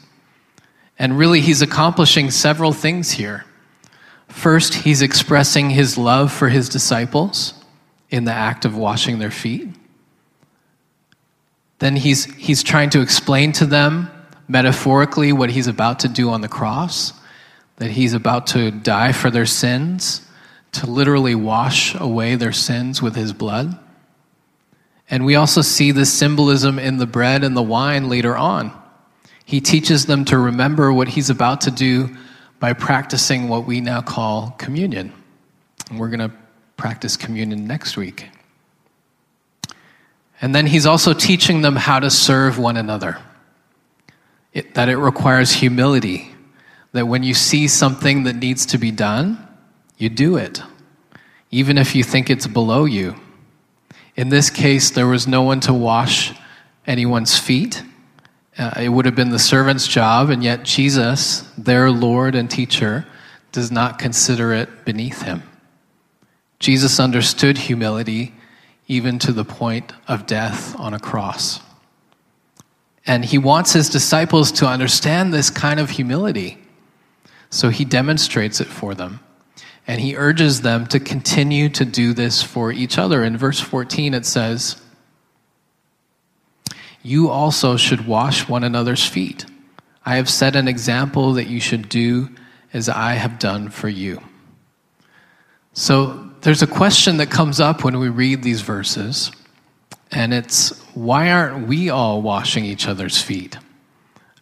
And 1.00 1.18
really, 1.18 1.40
he's 1.40 1.62
accomplishing 1.62 2.30
several 2.30 2.72
things 2.72 3.10
here. 3.10 3.44
First, 4.28 4.72
he's 4.72 5.02
expressing 5.02 5.70
his 5.70 5.98
love 5.98 6.32
for 6.32 6.48
his 6.48 6.68
disciples 6.68 7.54
in 8.08 8.22
the 8.22 8.32
act 8.32 8.64
of 8.64 8.76
washing 8.76 9.18
their 9.18 9.32
feet. 9.32 9.70
Then 11.78 11.96
he's, 11.96 12.24
he's 12.36 12.62
trying 12.62 12.90
to 12.90 13.00
explain 13.00 13.52
to 13.52 13.66
them 13.66 14.10
metaphorically 14.48 15.32
what 15.32 15.50
he's 15.50 15.66
about 15.66 16.00
to 16.00 16.08
do 16.08 16.30
on 16.30 16.40
the 16.40 16.48
cross, 16.48 17.12
that 17.76 17.90
he's 17.90 18.14
about 18.14 18.46
to 18.48 18.70
die 18.70 19.12
for 19.12 19.30
their 19.30 19.46
sins, 19.46 20.26
to 20.72 20.86
literally 20.86 21.34
wash 21.34 21.94
away 21.94 22.34
their 22.34 22.52
sins 22.52 23.02
with 23.02 23.16
his 23.16 23.32
blood. 23.32 23.78
And 25.08 25.24
we 25.24 25.36
also 25.36 25.62
see 25.62 25.92
this 25.92 26.12
symbolism 26.12 26.78
in 26.78 26.96
the 26.96 27.06
bread 27.06 27.44
and 27.44 27.56
the 27.56 27.62
wine 27.62 28.08
later 28.08 28.36
on. 28.36 28.72
He 29.44 29.60
teaches 29.60 30.06
them 30.06 30.24
to 30.26 30.38
remember 30.38 30.92
what 30.92 31.08
he's 31.08 31.30
about 31.30 31.60
to 31.62 31.70
do 31.70 32.16
by 32.58 32.72
practicing 32.72 33.48
what 33.48 33.66
we 33.66 33.80
now 33.80 34.00
call 34.00 34.50
communion. 34.58 35.12
And 35.88 36.00
we're 36.00 36.08
going 36.08 36.28
to 36.28 36.36
practice 36.76 37.16
communion 37.16 37.66
next 37.66 37.96
week. 37.96 38.28
And 40.46 40.54
then 40.54 40.68
he's 40.68 40.86
also 40.86 41.12
teaching 41.12 41.62
them 41.62 41.74
how 41.74 41.98
to 41.98 42.08
serve 42.08 42.56
one 42.56 42.76
another. 42.76 43.18
It, 44.52 44.74
that 44.74 44.88
it 44.88 44.96
requires 44.96 45.50
humility. 45.50 46.30
That 46.92 47.08
when 47.08 47.24
you 47.24 47.34
see 47.34 47.66
something 47.66 48.22
that 48.22 48.36
needs 48.36 48.64
to 48.66 48.78
be 48.78 48.92
done, 48.92 49.44
you 49.98 50.08
do 50.08 50.36
it, 50.36 50.62
even 51.50 51.78
if 51.78 51.96
you 51.96 52.04
think 52.04 52.30
it's 52.30 52.46
below 52.46 52.84
you. 52.84 53.16
In 54.14 54.28
this 54.28 54.48
case, 54.48 54.88
there 54.90 55.08
was 55.08 55.26
no 55.26 55.42
one 55.42 55.58
to 55.62 55.74
wash 55.74 56.32
anyone's 56.86 57.36
feet. 57.36 57.82
Uh, 58.56 58.70
it 58.80 58.88
would 58.90 59.04
have 59.04 59.16
been 59.16 59.30
the 59.30 59.40
servant's 59.40 59.88
job, 59.88 60.30
and 60.30 60.44
yet 60.44 60.62
Jesus, 60.62 61.40
their 61.58 61.90
Lord 61.90 62.36
and 62.36 62.48
teacher, 62.48 63.04
does 63.50 63.72
not 63.72 63.98
consider 63.98 64.52
it 64.52 64.84
beneath 64.84 65.22
him. 65.22 65.42
Jesus 66.60 67.00
understood 67.00 67.58
humility 67.58 68.32
even 68.88 69.18
to 69.18 69.32
the 69.32 69.44
point 69.44 69.92
of 70.06 70.26
death 70.26 70.78
on 70.78 70.94
a 70.94 70.98
cross. 70.98 71.60
And 73.06 73.24
he 73.24 73.38
wants 73.38 73.72
his 73.72 73.88
disciples 73.88 74.50
to 74.52 74.66
understand 74.66 75.32
this 75.32 75.50
kind 75.50 75.78
of 75.78 75.90
humility. 75.90 76.58
So 77.50 77.68
he 77.68 77.84
demonstrates 77.84 78.60
it 78.60 78.66
for 78.66 78.94
them. 78.94 79.20
And 79.86 80.00
he 80.00 80.16
urges 80.16 80.62
them 80.62 80.86
to 80.88 80.98
continue 80.98 81.68
to 81.70 81.84
do 81.84 82.12
this 82.12 82.42
for 82.42 82.72
each 82.72 82.98
other. 82.98 83.22
In 83.22 83.36
verse 83.36 83.60
14, 83.60 84.14
it 84.14 84.26
says, 84.26 84.82
You 87.02 87.30
also 87.30 87.76
should 87.76 88.06
wash 88.06 88.48
one 88.48 88.64
another's 88.64 89.06
feet. 89.06 89.46
I 90.04 90.16
have 90.16 90.28
set 90.28 90.56
an 90.56 90.66
example 90.66 91.34
that 91.34 91.46
you 91.46 91.60
should 91.60 91.88
do 91.88 92.30
as 92.72 92.88
I 92.88 93.14
have 93.14 93.38
done 93.38 93.70
for 93.70 93.88
you. 93.88 94.20
So 95.72 96.25
there's 96.46 96.62
a 96.62 96.66
question 96.68 97.16
that 97.16 97.28
comes 97.28 97.58
up 97.58 97.82
when 97.82 97.98
we 97.98 98.08
read 98.08 98.40
these 98.40 98.60
verses, 98.60 99.32
and 100.12 100.32
it's 100.32 100.78
why 100.94 101.32
aren't 101.32 101.66
we 101.66 101.90
all 101.90 102.22
washing 102.22 102.64
each 102.64 102.86
other's 102.86 103.20
feet? 103.20 103.58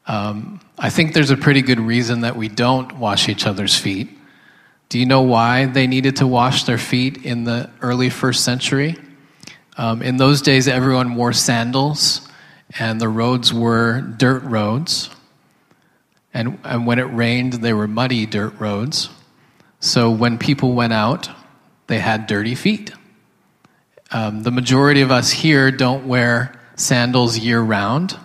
Um, 0.07 0.61
I 0.79 0.91
think 0.91 1.15
there's 1.15 1.31
a 1.31 1.37
pretty 1.39 1.63
good 1.63 1.81
reason 1.81 2.21
that 2.21 2.37
we 2.37 2.49
don't 2.49 2.99
wash 2.99 3.31
each 3.31 3.47
other's 3.47 3.75
feet. 3.75 4.11
Do 4.91 4.99
you 4.99 5.07
know 5.07 5.23
why 5.23 5.65
they 5.65 5.87
needed 5.87 6.17
to 6.17 6.27
wash 6.27 6.65
their 6.65 6.77
feet 6.77 7.25
in 7.25 7.45
the 7.45 7.71
early 7.81 8.11
first 8.11 8.45
century? 8.45 8.97
Um, 9.79 10.03
in 10.03 10.19
those 10.19 10.43
days, 10.43 10.69
everyone 10.69 11.15
wore 11.15 11.33
sandals, 11.33 12.29
and 12.79 13.01
the 13.01 13.09
roads 13.09 13.51
were 13.51 14.03
dirt 14.03 14.43
roads. 14.43 15.09
And, 16.35 16.59
and 16.65 16.87
when 16.87 16.99
it 16.99 17.05
rained, 17.05 17.55
they 17.55 17.73
were 17.73 17.89
muddy 17.89 18.27
dirt 18.27 18.61
roads. 18.61 19.09
So 19.81 20.11
when 20.11 20.37
people 20.37 20.75
went 20.75 20.93
out, 20.93 21.31
they 21.87 21.99
had 21.99 22.27
dirty 22.27 22.55
feet. 22.55 22.93
Um, 24.11 24.43
the 24.43 24.51
majority 24.51 25.01
of 25.01 25.11
us 25.11 25.31
here 25.31 25.71
don't 25.71 26.07
wear 26.07 26.61
sandals 26.77 27.39
year 27.39 27.61
round, 27.61 28.17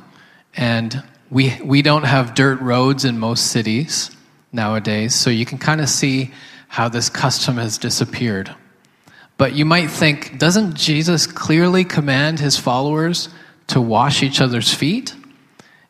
and 0.56 1.04
we, 1.30 1.60
we 1.63 1.82
don't 1.82 2.04
have 2.04 2.36
dirt 2.36 2.62
roads 2.62 3.06
in 3.06 3.19
most 3.19 3.48
cities 3.48 4.12
nowadays, 4.52 5.13
so 5.15 5.30
you 5.30 5.45
can 5.45 5.58
kind 5.58 5.82
of 5.82 5.89
see 5.89 6.32
how 6.67 6.89
this 6.89 7.10
custom 7.10 7.58
has 7.58 7.78
disappeared. 7.78 8.54
But 9.38 9.54
you 9.54 9.65
might 9.65 9.89
think, 9.89 10.38
doesn't 10.38 10.76
Jesus 10.76 11.26
clearly 11.26 11.86
command 11.86 12.39
his 12.39 12.58
followers 12.58 13.30
to 13.67 13.80
wash 13.80 14.22
each 14.22 14.41
other's 14.41 14.74
feet? 14.74 15.15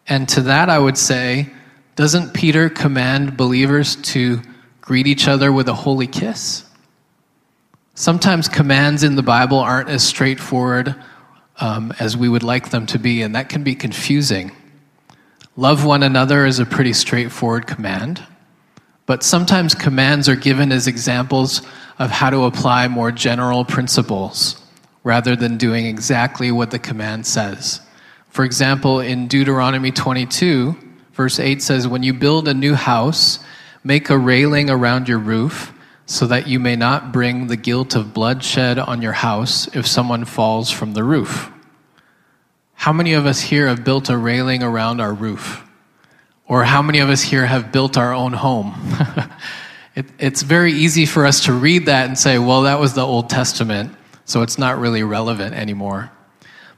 And 0.08 0.30
to 0.30 0.42
that, 0.42 0.70
I 0.70 0.80
would 0.80 0.98
say, 0.98 1.50
doesn't 1.96 2.34
Peter 2.34 2.70
command 2.70 3.36
believers 3.36 3.96
to 3.98 4.42
greet 4.82 5.08
each 5.08 5.28
other 5.28 5.52
with 5.52 5.68
a 5.68 5.74
holy 5.74 6.08
kiss? 6.08 6.64
Sometimes 8.00 8.48
commands 8.48 9.04
in 9.04 9.18
the 9.18 9.24
Bible 9.24 9.58
aren't 9.58 9.90
as 9.90 10.08
straightforward 10.08 10.96
um, 11.58 11.92
as 12.00 12.16
we 12.16 12.30
would 12.30 12.44
like 12.44 12.70
them 12.70 12.86
to 12.86 12.98
be, 12.98 13.22
and 13.22 13.36
that 13.36 13.50
can 13.50 13.62
be 13.62 13.76
confusing. 13.76 14.54
Love 15.58 15.84
one 15.84 16.02
another 16.02 16.46
is 16.46 16.60
a 16.60 16.66
pretty 16.66 16.94
straightforward 16.94 17.68
command, 17.68 18.24
but 19.06 19.22
sometimes 19.22 19.76
commands 19.76 20.30
are 20.30 20.38
given 20.38 20.72
as 20.72 20.88
examples 20.88 21.62
of 22.00 22.10
how 22.10 22.30
to 22.30 22.46
apply 22.46 22.88
more 22.88 23.12
general 23.12 23.66
principles 23.66 24.56
rather 25.04 25.36
than 25.36 25.58
doing 25.58 25.86
exactly 25.86 26.54
what 26.54 26.72
the 26.72 26.80
command 26.80 27.28
says. 27.28 27.82
For 28.30 28.46
example, 28.46 29.02
in 29.02 29.28
Deuteronomy 29.28 29.92
22, 29.92 30.74
verse 31.12 31.38
8 31.38 31.62
says, 31.62 31.86
When 31.86 32.04
you 32.04 32.14
build 32.14 32.48
a 32.48 32.54
new 32.54 32.76
house, 32.76 33.40
make 33.84 34.10
a 34.10 34.18
railing 34.18 34.70
around 34.70 35.10
your 35.10 35.20
roof 35.20 35.74
so 36.10 36.26
that 36.26 36.48
you 36.48 36.60
may 36.60 36.76
not 36.76 37.14
bring 37.14 37.46
the 37.46 37.56
guilt 37.56 37.94
of 37.94 38.16
bloodshed 38.16 38.80
on 38.80 39.00
your 39.00 39.12
house 39.12 39.68
if 39.76 39.86
someone 39.86 40.26
falls 40.26 40.72
from 40.72 40.94
the 40.94 41.04
roof. 41.04 41.52
How 42.74 42.92
many 42.92 43.14
of 43.14 43.28
us 43.28 43.40
here 43.40 43.68
have 43.68 43.84
built 43.84 44.10
a 44.10 44.18
railing 44.18 44.64
around 44.64 45.02
our 45.02 45.14
roof? 45.14 45.64
Or 46.48 46.64
how 46.64 46.82
many 46.82 46.98
of 46.98 47.10
us 47.10 47.22
here 47.22 47.46
have 47.46 47.72
built 47.72 47.96
our 47.96 48.12
own 48.12 48.34
home? 48.34 48.74
it, 49.96 50.08
it's 50.18 50.42
very 50.42 50.74
easy 50.74 51.06
for 51.06 51.28
us 51.28 51.46
to 51.46 51.54
read 51.54 51.86
that 51.86 52.08
and 52.08 52.18
say, 52.18 52.40
well, 52.40 52.64
that 52.64 52.80
was 52.80 52.96
the 52.96 53.06
Old 53.06 53.30
Testament, 53.30 53.96
so 54.26 54.42
it's 54.42 54.58
not 54.58 54.80
really 54.80 55.04
relevant 55.04 55.54
anymore. 55.54 56.12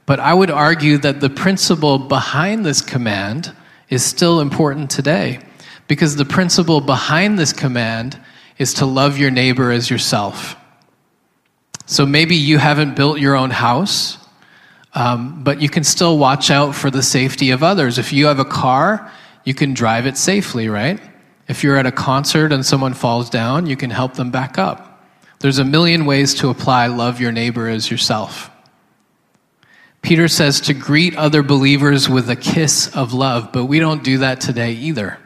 But 0.04 0.20
I 0.20 0.34
would 0.34 0.50
argue 0.50 0.98
that 0.98 1.20
the 1.20 1.30
principle 1.30 1.98
behind 1.98 2.66
this 2.66 2.82
command 2.82 3.56
is 3.88 4.04
still 4.04 4.40
important 4.40 4.90
today 4.90 5.40
because 5.88 6.16
the 6.16 6.26
principle 6.26 6.82
behind 6.82 7.38
this 7.38 7.54
command 7.54 8.20
is 8.62 8.74
to 8.74 8.86
love 8.86 9.18
your 9.18 9.30
neighbor 9.30 9.70
as 9.70 9.90
yourself. 9.90 10.56
So 11.84 12.06
maybe 12.06 12.36
you 12.36 12.56
haven't 12.56 12.96
built 12.96 13.18
your 13.18 13.36
own 13.36 13.50
house, 13.50 14.16
um, 14.94 15.44
but 15.44 15.60
you 15.60 15.68
can 15.68 15.84
still 15.84 16.16
watch 16.16 16.50
out 16.50 16.74
for 16.74 16.90
the 16.90 17.02
safety 17.02 17.50
of 17.50 17.62
others. 17.62 17.98
If 17.98 18.12
you 18.12 18.26
have 18.26 18.38
a 18.38 18.46
car, 18.46 19.12
you 19.44 19.52
can 19.52 19.74
drive 19.74 20.06
it 20.06 20.16
safely, 20.16 20.68
right? 20.68 20.98
If 21.48 21.62
you're 21.62 21.76
at 21.76 21.86
a 21.86 21.92
concert 21.92 22.52
and 22.52 22.64
someone 22.64 22.94
falls 22.94 23.28
down, 23.28 23.66
you 23.66 23.76
can 23.76 23.90
help 23.90 24.14
them 24.14 24.30
back 24.30 24.56
up. 24.56 25.04
There's 25.40 25.58
a 25.58 25.64
million 25.64 26.06
ways 26.06 26.34
to 26.36 26.48
apply 26.48 26.86
love 26.86 27.20
your 27.20 27.32
neighbor 27.32 27.68
as 27.68 27.90
yourself. 27.90 28.50
Peter 30.00 30.28
says 30.28 30.60
to 30.62 30.74
greet 30.74 31.16
other 31.16 31.42
believers 31.42 32.08
with 32.08 32.30
a 32.30 32.36
kiss 32.36 32.94
of 32.94 33.12
love, 33.12 33.52
but 33.52 33.66
we 33.66 33.78
don't 33.78 34.02
do 34.02 34.18
that 34.18 34.40
today 34.40 34.72
either. 34.72 35.18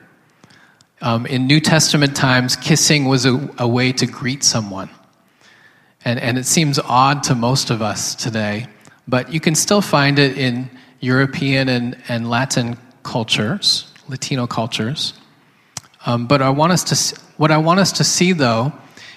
Um, 1.02 1.26
in 1.26 1.46
New 1.46 1.60
Testament 1.60 2.16
times, 2.16 2.56
kissing 2.56 3.04
was 3.04 3.26
a, 3.26 3.50
a 3.58 3.68
way 3.68 3.92
to 3.92 4.06
greet 4.06 4.42
someone. 4.42 4.88
And, 6.04 6.18
and 6.18 6.38
it 6.38 6.46
seems 6.46 6.78
odd 6.78 7.24
to 7.24 7.34
most 7.34 7.70
of 7.70 7.82
us 7.82 8.14
today, 8.14 8.68
but 9.06 9.32
you 9.32 9.40
can 9.40 9.54
still 9.54 9.82
find 9.82 10.18
it 10.18 10.38
in 10.38 10.70
European 11.00 11.68
and, 11.68 11.96
and 12.08 12.30
Latin 12.30 12.78
cultures, 13.02 13.92
Latino 14.08 14.46
cultures. 14.46 15.12
Um, 16.06 16.26
but 16.26 16.40
I 16.40 16.50
want 16.50 16.72
us 16.72 16.84
to, 16.84 17.20
what 17.36 17.50
I 17.50 17.58
want 17.58 17.80
us 17.80 17.92
to 17.92 18.04
see, 18.04 18.32
though, 18.32 18.72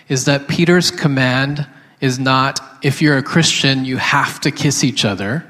is 0.10 0.26
that 0.26 0.48
Peter's 0.48 0.92
command 0.92 1.66
is 2.02 2.20
not, 2.20 2.60
if 2.82 3.02
you're 3.02 3.18
a 3.18 3.24
Christian, 3.24 3.86
you 3.86 3.98
have 3.98 4.40
to 4.42 4.52
kiss 4.52 4.84
each 4.84 5.06
other. 5.06 5.46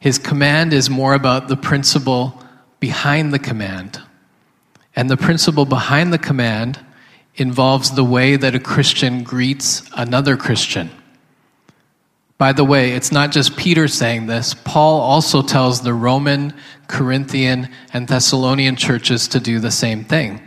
His 0.00 0.18
command 0.18 0.72
is 0.72 0.90
more 0.90 1.14
about 1.14 1.48
the 1.48 1.56
principle 1.56 2.42
behind 2.80 3.32
the 3.32 3.38
command. 3.38 4.00
And 4.96 5.10
the 5.10 5.16
principle 5.16 5.64
behind 5.64 6.12
the 6.12 6.18
command 6.18 6.78
involves 7.36 7.90
the 7.90 8.04
way 8.04 8.36
that 8.36 8.54
a 8.54 8.60
Christian 8.60 9.24
greets 9.24 9.82
another 9.96 10.36
Christian. 10.36 10.90
By 12.36 12.52
the 12.52 12.64
way, 12.64 12.92
it's 12.92 13.12
not 13.12 13.32
just 13.32 13.56
Peter 13.56 13.88
saying 13.88 14.26
this. 14.26 14.54
Paul 14.54 15.00
also 15.00 15.42
tells 15.42 15.80
the 15.80 15.94
Roman, 15.94 16.52
Corinthian, 16.88 17.68
and 17.92 18.08
Thessalonian 18.08 18.76
churches 18.76 19.28
to 19.28 19.40
do 19.40 19.60
the 19.60 19.70
same 19.70 20.04
thing. 20.04 20.40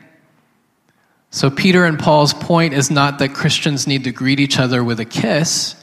So, 1.29 1.49
Peter 1.49 1.85
and 1.85 1.99
Paul's 1.99 2.33
point 2.33 2.73
is 2.73 2.89
not 2.89 3.19
that 3.19 3.33
Christians 3.33 3.85
need 3.85 4.05
to 4.05 4.11
greet 4.11 4.39
each 4.39 4.59
other 4.59 4.83
with 4.83 4.99
a 4.99 5.05
kiss. 5.05 5.75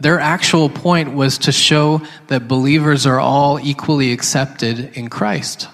Their 0.00 0.20
actual 0.20 0.68
point 0.68 1.14
was 1.14 1.38
to 1.38 1.52
show 1.52 2.02
that 2.28 2.46
believers 2.46 3.06
are 3.06 3.18
all 3.18 3.58
equally 3.58 4.12
accepted 4.12 4.96
in 4.96 5.08
Christ. 5.08 5.68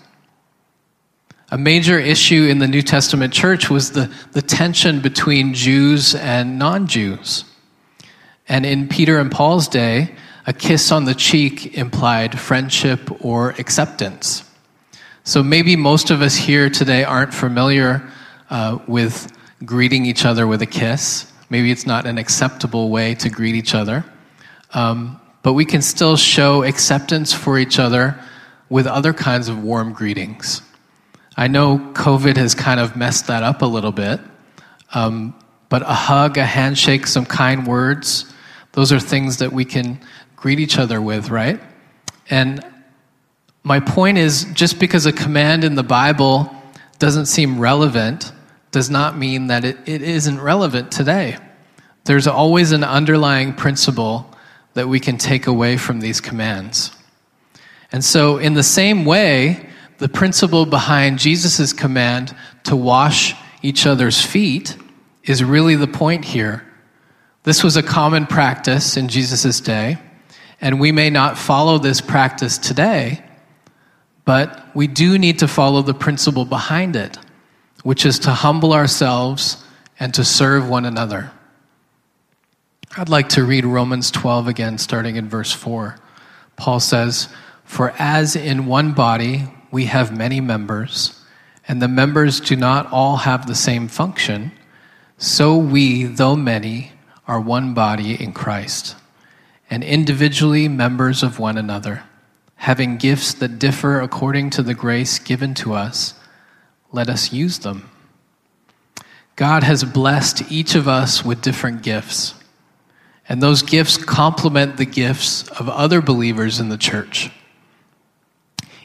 A 1.51 1.59
major 1.59 1.99
issue 1.99 2.45
in 2.45 2.59
the 2.59 2.69
New 2.69 2.83
Testament 2.83 3.33
church 3.33 3.69
was 3.69 3.93
the, 3.93 4.13
the 4.33 4.43
tension 4.43 5.01
between 5.01 5.55
Jews 5.55 6.15
and 6.15 6.59
non 6.59 6.87
Jews. 6.87 7.45
And 8.49 8.65
in 8.67 8.89
Peter 8.89 9.19
and 9.19 9.31
Paul's 9.31 9.69
day, 9.69 10.15
a 10.47 10.53
kiss 10.53 10.93
on 10.93 11.05
the 11.05 11.15
cheek 11.15 11.77
implied 11.77 12.39
friendship 12.39 13.25
or 13.25 13.51
acceptance. 13.51 14.45
So 15.25 15.43
maybe 15.43 15.77
most 15.77 16.11
of 16.11 16.21
us 16.21 16.35
here 16.37 16.69
today 16.69 17.05
aren't 17.05 17.33
familiar 17.33 18.11
uh, 18.51 18.79
with 18.87 19.33
greeting 19.65 20.05
each 20.05 20.27
other 20.27 20.47
with 20.47 20.61
a 20.61 20.67
kiss. 20.67 21.31
Maybe 21.49 21.71
it's 21.71 21.87
not 21.87 22.05
an 22.07 22.19
acceptable 22.19 22.91
way 22.91 23.15
to 23.17 23.31
greet 23.31 23.55
each 23.55 23.75
other. 23.75 24.05
Um, 24.73 25.21
but 25.43 25.53
we 25.53 25.65
can 25.65 25.83
still 25.83 26.17
show 26.17 26.63
acceptance 26.63 27.33
for 27.33 27.59
each 27.59 27.79
other 27.79 28.19
with 28.69 28.87
other 28.87 29.13
kinds 29.13 29.49
of 29.49 29.63
warm 29.63 29.93
greetings. 29.93 30.63
I 31.37 31.49
know 31.49 31.79
COVID 31.79 32.37
has 32.37 32.55
kind 32.55 32.79
of 32.79 32.97
messed 32.97 33.27
that 33.27 33.43
up 33.43 33.63
a 33.63 33.67
little 33.67 33.93
bit, 33.93 34.21
um, 34.93 35.35
but 35.69 35.83
a 35.83 35.95
hug, 35.95 36.39
a 36.39 36.45
handshake, 36.45 37.07
some 37.07 37.27
kind 37.27 37.67
words, 37.67 38.33
those 38.73 38.93
are 38.93 39.01
things 39.01 39.39
that 39.39 39.53
we 39.53 39.65
can 39.65 40.01
greet 40.37 40.61
each 40.61 40.79
other 40.79 41.01
with, 41.01 41.31
right? 41.31 41.61
And 42.31 42.65
my 43.63 43.81
point 43.81 44.19
is 44.19 44.45
just 44.53 44.79
because 44.79 45.07
a 45.07 45.13
command 45.13 45.65
in 45.65 45.75
the 45.75 45.83
Bible 45.83 46.55
doesn't 46.99 47.27
seem 47.27 47.59
relevant 47.59 48.33
does 48.71 48.91
not 48.91 49.17
mean 49.17 49.47
that 49.49 49.65
it, 49.65 49.79
it 49.87 50.03
isn't 50.03 50.41
relevant 50.41 50.91
today. 50.91 51.39
There's 52.05 52.27
always 52.27 52.73
an 52.73 52.85
underlying 52.85 53.55
principle 53.55 54.31
that 54.75 54.89
we 54.89 55.01
can 55.01 55.17
take 55.17 55.47
away 55.47 55.77
from 55.77 56.01
these 56.01 56.21
commands. 56.21 56.91
And 57.93 58.05
so, 58.05 58.39
in 58.39 58.55
the 58.55 58.63
same 58.63 59.05
way, 59.05 59.69
the 59.99 60.09
principle 60.09 60.67
behind 60.67 61.19
Jesus' 61.19 61.73
command 61.73 62.35
to 62.65 62.77
wash 62.77 63.35
each 63.63 63.87
other's 63.87 64.21
feet 64.21 64.77
is 65.25 65.43
really 65.43 65.75
the 65.75 65.87
point 65.87 66.25
here. 66.25 66.65
This 67.45 67.63
was 67.63 67.77
a 67.77 67.83
common 67.83 68.27
practice 68.27 68.97
in 68.97 69.09
Jesus' 69.09 69.61
day, 69.61 69.99
and 70.61 70.81
we 70.81 70.93
may 70.93 71.11
not 71.11 71.39
follow 71.39 71.79
this 71.79 72.01
practice 72.01 72.59
today, 72.59 73.23
but 74.25 74.75
we 74.75 74.87
do 74.87 75.19
need 75.19 75.39
to 75.41 75.49
follow 75.49 75.83
the 75.83 75.95
principle 75.95 76.45
behind 76.45 76.97
it, 76.97 77.19
which 77.83 78.07
is 78.07 78.19
to 78.21 78.31
humble 78.31 78.73
ourselves 78.73 79.63
and 80.01 80.13
to 80.15 80.25
serve 80.25 80.69
one 80.69 80.85
another. 80.85 81.31
I'd 82.97 83.09
like 83.09 83.29
to 83.31 83.45
read 83.45 83.65
Romans 83.65 84.11
12 84.11 84.49
again, 84.49 84.79
starting 84.79 85.17
in 85.17 85.29
verse 85.29 85.53
4. 85.53 85.97
Paul 86.57 86.81
says, 86.81 87.29
For 87.65 87.93
as 87.99 88.37
in 88.37 88.67
one 88.67 88.93
body 88.93 89.49
we 89.75 89.87
have 89.87 90.17
many 90.17 90.41
members, 90.41 91.21
and 91.67 91.83
the 91.83 91.89
members 91.89 92.39
do 92.39 92.55
not 92.55 92.87
all 92.93 93.17
have 93.17 93.49
the 93.49 93.57
same 93.57 93.89
function, 93.89 94.53
so 95.19 95.57
we, 95.57 96.05
though 96.05 96.37
many, 96.37 96.93
are 97.27 97.41
one 97.41 97.75
body 97.75 98.15
in 98.23 98.33
Christ, 98.33 98.95
and 99.69 99.83
individually 99.83 100.69
members 100.69 101.25
of 101.25 101.41
one 101.41 101.59
another, 101.59 102.05
having 102.55 102.99
gifts 102.99 103.35
that 103.35 103.59
differ 103.59 104.01
according 104.01 104.49
to 104.51 104.63
the 104.63 104.75
grace 104.75 105.19
given 105.19 105.55
to 105.55 105.73
us, 105.73 106.15
let 106.93 107.09
us 107.09 107.33
use 107.33 107.59
them. 107.59 107.91
God 109.35 109.65
has 109.65 109.83
blessed 109.83 110.53
each 110.53 110.77
of 110.77 110.87
us 110.87 111.25
with 111.25 111.43
different 111.43 111.83
gifts, 111.83 112.37
and 113.29 113.43
those 113.43 113.63
gifts 113.63 113.97
complement 113.97 114.77
the 114.77 114.87
gifts 114.87 115.49
of 115.49 115.69
other 115.69 116.01
believers 116.01 116.61
in 116.61 116.69
the 116.69 116.79
church. 116.79 117.33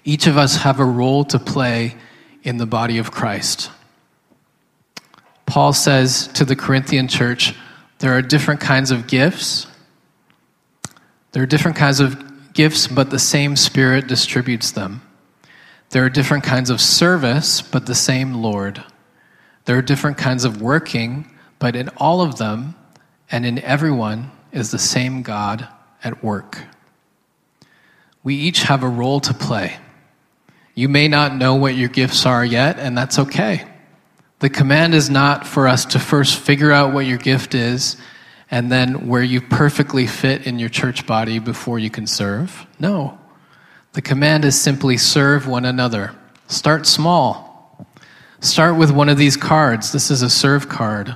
Each 0.04 0.28
of 0.28 0.38
us 0.38 0.58
have 0.58 0.80
a 0.80 0.86
role 0.86 1.24
to 1.26 1.40
play 1.40 1.96
in 2.44 2.58
the 2.58 2.66
body 2.66 2.98
of 2.98 3.12
Christ. 3.12 3.70
Paul 5.46 5.74
says 5.74 6.28
to 6.34 6.46
the 6.46 6.56
Corinthian 6.56 7.08
church, 7.08 7.56
there 8.00 8.16
are 8.16 8.22
different 8.22 8.62
kinds 8.62 8.92
of 8.92 9.08
gifts. 9.08 9.68
There 11.32 11.44
are 11.44 11.48
different 11.48 11.76
kinds 11.78 12.00
of 12.00 12.54
gifts, 12.54 12.88
but 12.88 13.10
the 13.10 13.20
same 13.20 13.56
Spirit 13.56 14.08
distributes 14.08 14.72
them. 14.72 15.02
There 15.90 16.06
are 16.06 16.10
different 16.10 16.44
kinds 16.44 16.70
of 16.70 16.80
service, 16.80 17.62
but 17.62 17.86
the 17.86 17.96
same 17.96 18.36
Lord. 18.36 18.84
There 19.66 19.78
are 19.78 19.82
different 19.82 20.18
kinds 20.18 20.46
of 20.46 20.62
working, 20.62 21.30
but 21.58 21.76
in 21.76 21.90
all 21.98 22.22
of 22.22 22.38
them 22.38 22.76
and 23.32 23.46
in 23.46 23.60
everyone 23.60 24.32
is 24.52 24.72
the 24.72 24.80
same 24.80 25.22
God 25.22 25.68
at 26.04 26.24
work. 26.24 26.64
We 28.24 28.36
each 28.36 28.64
have 28.64 28.84
a 28.84 28.90
role 28.90 29.20
to 29.22 29.34
play. 29.34 29.78
You 30.80 30.88
may 30.88 31.10
not 31.10 31.36
know 31.36 31.56
what 31.56 31.76
your 31.76 31.90
gifts 31.90 32.26
are 32.26 32.46
yet, 32.46 32.80
and 32.80 32.98
that's 32.98 33.20
okay. 33.20 33.66
The 34.40 34.50
command 34.50 34.96
is 34.96 35.10
not 35.10 35.46
for 35.46 35.68
us 35.68 35.84
to 35.88 36.00
first 36.00 36.38
figure 36.38 36.72
out 36.72 36.94
what 36.94 37.06
your 37.06 37.18
gift 37.18 37.54
is 37.54 37.98
and 38.50 38.72
then 38.72 39.10
where 39.10 39.22
you 39.22 39.42
perfectly 39.42 40.08
fit 40.08 40.48
in 40.48 40.58
your 40.58 40.70
church 40.70 41.06
body 41.06 41.38
before 41.40 41.80
you 41.80 41.90
can 41.90 42.08
serve. 42.08 42.66
No. 42.80 43.20
The 43.92 44.02
command 44.02 44.46
is 44.46 44.58
simply 44.58 44.96
serve 44.96 45.50
one 45.50 45.66
another. 45.66 46.16
Start 46.48 46.88
small. 46.88 47.86
Start 48.40 48.78
with 48.78 48.90
one 48.90 49.10
of 49.10 49.18
these 49.18 49.36
cards. 49.36 49.92
This 49.92 50.10
is 50.10 50.22
a 50.22 50.30
serve 50.30 50.70
card. 50.70 51.14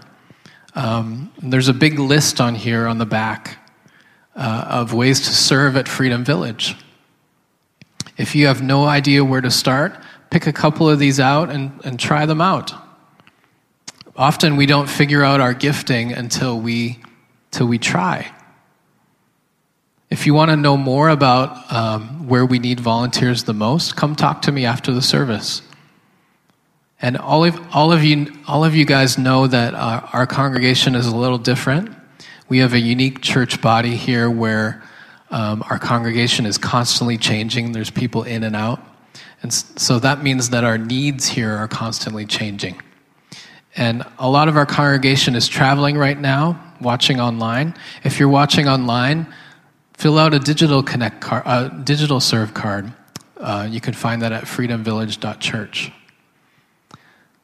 Um, 0.76 1.32
there's 1.41 1.69
a 1.69 1.73
big 1.73 1.99
list 1.99 2.41
on 2.41 2.56
here 2.56 2.86
on 2.86 2.97
the 2.97 3.06
back 3.06 3.60
uh, 4.36 4.65
of 4.67 4.93
ways 4.93 5.21
to 5.21 5.34
serve 5.34 5.78
at 5.78 5.88
Freedom 5.88 6.26
Village. 6.26 6.76
If 8.17 8.36
you 8.36 8.47
have 8.47 8.62
no 8.62 8.86
idea 8.86 9.23
where 9.26 9.41
to 9.41 9.52
start, 9.52 9.97
pick 10.30 10.47
a 10.47 10.54
couple 10.54 10.89
of 10.89 10.99
these 10.99 11.19
out 11.19 11.49
and, 11.49 11.80
and 11.84 11.99
try 11.99 12.26
them 12.26 12.41
out. 12.41 12.73
Often 14.15 14.58
we 14.58 14.65
don't 14.65 14.89
figure 14.89 15.23
out 15.23 15.41
our 15.41 15.54
gifting 15.54 16.12
until 16.13 16.60
we, 16.60 16.99
till 17.52 17.67
we 17.67 17.80
try. 17.80 18.32
If 20.10 20.28
you 20.28 20.36
want 20.36 20.52
to 20.52 20.56
know 20.56 20.78
more 20.78 21.10
about 21.10 21.71
um, 21.71 22.28
where 22.28 22.45
we 22.45 22.60
need 22.60 22.80
volunteers 22.80 23.45
the 23.45 23.54
most, 23.54 23.95
come 23.95 24.15
talk 24.15 24.43
to 24.43 24.52
me 24.52 24.63
after 24.63 24.93
the 24.93 25.02
service. 25.02 25.63
And 27.02 27.17
all 27.17 27.43
of, 27.43 27.60
all 27.76 27.91
of, 27.91 28.04
you, 28.04 28.32
all 28.47 28.63
of 28.63 28.76
you 28.76 28.86
guys 28.86 29.17
know 29.17 29.47
that 29.47 29.73
uh, 29.73 30.08
our 30.13 30.28
congregation 30.28 30.93
is 30.93 31.08
a 31.08 31.15
little 31.15 31.39
different. 31.39 31.89
We 32.47 32.60
have 32.60 32.73
a 32.73 32.80
unique 32.80 33.21
church 33.21 33.60
body 33.60 33.95
here 33.95 34.30
where 34.30 34.84
um, 35.34 35.63
our 35.67 35.80
congregation 35.80 36.46
is 36.46 36.60
constantly 36.60 37.17
changing, 37.17 37.72
there's 37.72 37.89
people 37.89 38.22
in 38.22 38.43
and 38.43 38.56
out. 38.56 38.80
And 39.41 39.52
so 39.52 39.98
that 40.00 40.22
means 40.22 40.52
that 40.52 40.63
our 40.63 40.78
needs 40.78 41.28
here 41.28 41.52
are 41.52 41.67
constantly 41.67 42.26
changing. 42.26 42.80
And 43.76 44.04
a 44.19 44.30
lot 44.30 44.48
of 44.48 44.56
our 44.56 44.67
congregation 44.67 45.36
is 45.36 45.48
traveling 45.48 45.98
right 45.98 46.19
now, 46.19 46.62
watching 46.80 47.19
online. 47.19 47.74
If 48.04 48.19
you're 48.19 48.30
watching 48.30 48.67
online, 48.67 49.26
fill 49.98 50.19
out 50.19 50.36
a 50.36 50.39
digital 50.39 50.84
connect 50.84 51.22
card, 51.22 51.43
uh, 51.48 51.67
digital 51.69 52.19
serve 52.19 52.54
card. 52.54 52.93
Uh, 53.38 53.67
you 53.69 53.82
can 53.82 53.96
find 53.96 54.22
that 54.22 54.32
at 54.32 54.43
freedomvillage.church. 54.43 55.91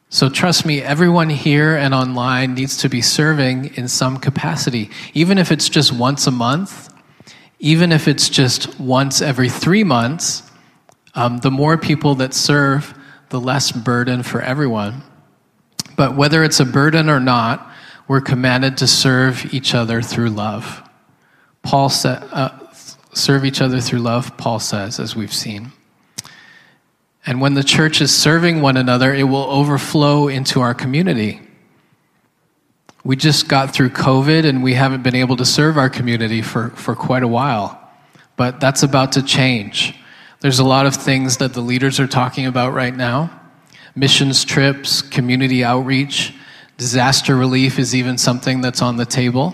So 0.09 0.29
trust 0.29 0.63
me, 0.63 0.81
everyone 0.81 1.29
here 1.29 1.75
and 1.75 1.95
online 1.95 2.53
needs 2.53 2.77
to 2.77 2.89
be 2.89 3.01
serving 3.01 3.75
in 3.75 3.87
some 3.87 4.17
capacity, 4.17 4.91
even 5.15 5.39
if 5.39 5.51
it's 5.51 5.69
just 5.69 5.91
once 5.91 6.27
a 6.27 6.31
month, 6.31 6.88
even 7.59 7.91
if 7.91 8.07
it's 8.07 8.29
just 8.29 8.79
once 8.79 9.21
every 9.21 9.49
three 9.49 9.83
months. 9.83 10.43
Um, 11.15 11.37
the 11.39 11.51
more 11.51 11.77
people 11.77 12.15
that 12.15 12.33
serve, 12.33 12.93
the 13.29 13.39
less 13.39 13.71
burden 13.71 14.23
for 14.23 14.41
everyone. 14.41 15.03
But 15.95 16.15
whether 16.15 16.43
it's 16.43 16.59
a 16.59 16.65
burden 16.65 17.09
or 17.09 17.19
not, 17.19 17.69
we're 18.07 18.21
commanded 18.21 18.77
to 18.77 18.87
serve 18.87 19.53
each 19.53 19.75
other 19.75 20.01
through 20.01 20.29
love. 20.29 20.81
Paul 21.61 21.89
said, 21.89 22.23
uh, 22.31 22.57
serve 23.13 23.43
each 23.43 23.61
other 23.61 23.81
through 23.81 23.99
love, 23.99 24.37
Paul 24.37 24.59
says, 24.59 24.99
as 24.99 25.15
we've 25.15 25.33
seen. 25.33 25.71
And 27.25 27.41
when 27.41 27.53
the 27.53 27.63
church 27.63 28.01
is 28.01 28.15
serving 28.15 28.61
one 28.61 28.77
another, 28.77 29.13
it 29.13 29.23
will 29.23 29.43
overflow 29.43 30.27
into 30.27 30.61
our 30.61 30.73
community. 30.73 31.41
We 33.03 33.15
just 33.15 33.47
got 33.47 33.73
through 33.73 33.91
COVID 33.91 34.45
and 34.45 34.61
we 34.61 34.73
haven't 34.73 35.03
been 35.03 35.15
able 35.15 35.37
to 35.37 35.45
serve 35.45 35.77
our 35.77 35.89
community 35.89 36.41
for, 36.41 36.69
for 36.71 36.95
quite 36.95 37.23
a 37.23 37.27
while. 37.27 37.79
But 38.35 38.59
that's 38.59 38.83
about 38.83 39.13
to 39.13 39.23
change. 39.23 39.95
There's 40.41 40.59
a 40.59 40.63
lot 40.63 40.85
of 40.85 40.95
things 40.95 41.37
that 41.37 41.53
the 41.53 41.61
leaders 41.61 41.99
are 41.99 42.07
talking 42.07 42.45
about 42.45 42.73
right 42.73 42.95
now 42.95 43.35
missions 43.95 44.45
trips, 44.45 45.01
community 45.01 45.63
outreach, 45.63 46.33
disaster 46.77 47.35
relief 47.35 47.77
is 47.77 47.93
even 47.93 48.17
something 48.17 48.61
that's 48.61 48.81
on 48.81 48.95
the 48.95 49.05
table. 49.05 49.53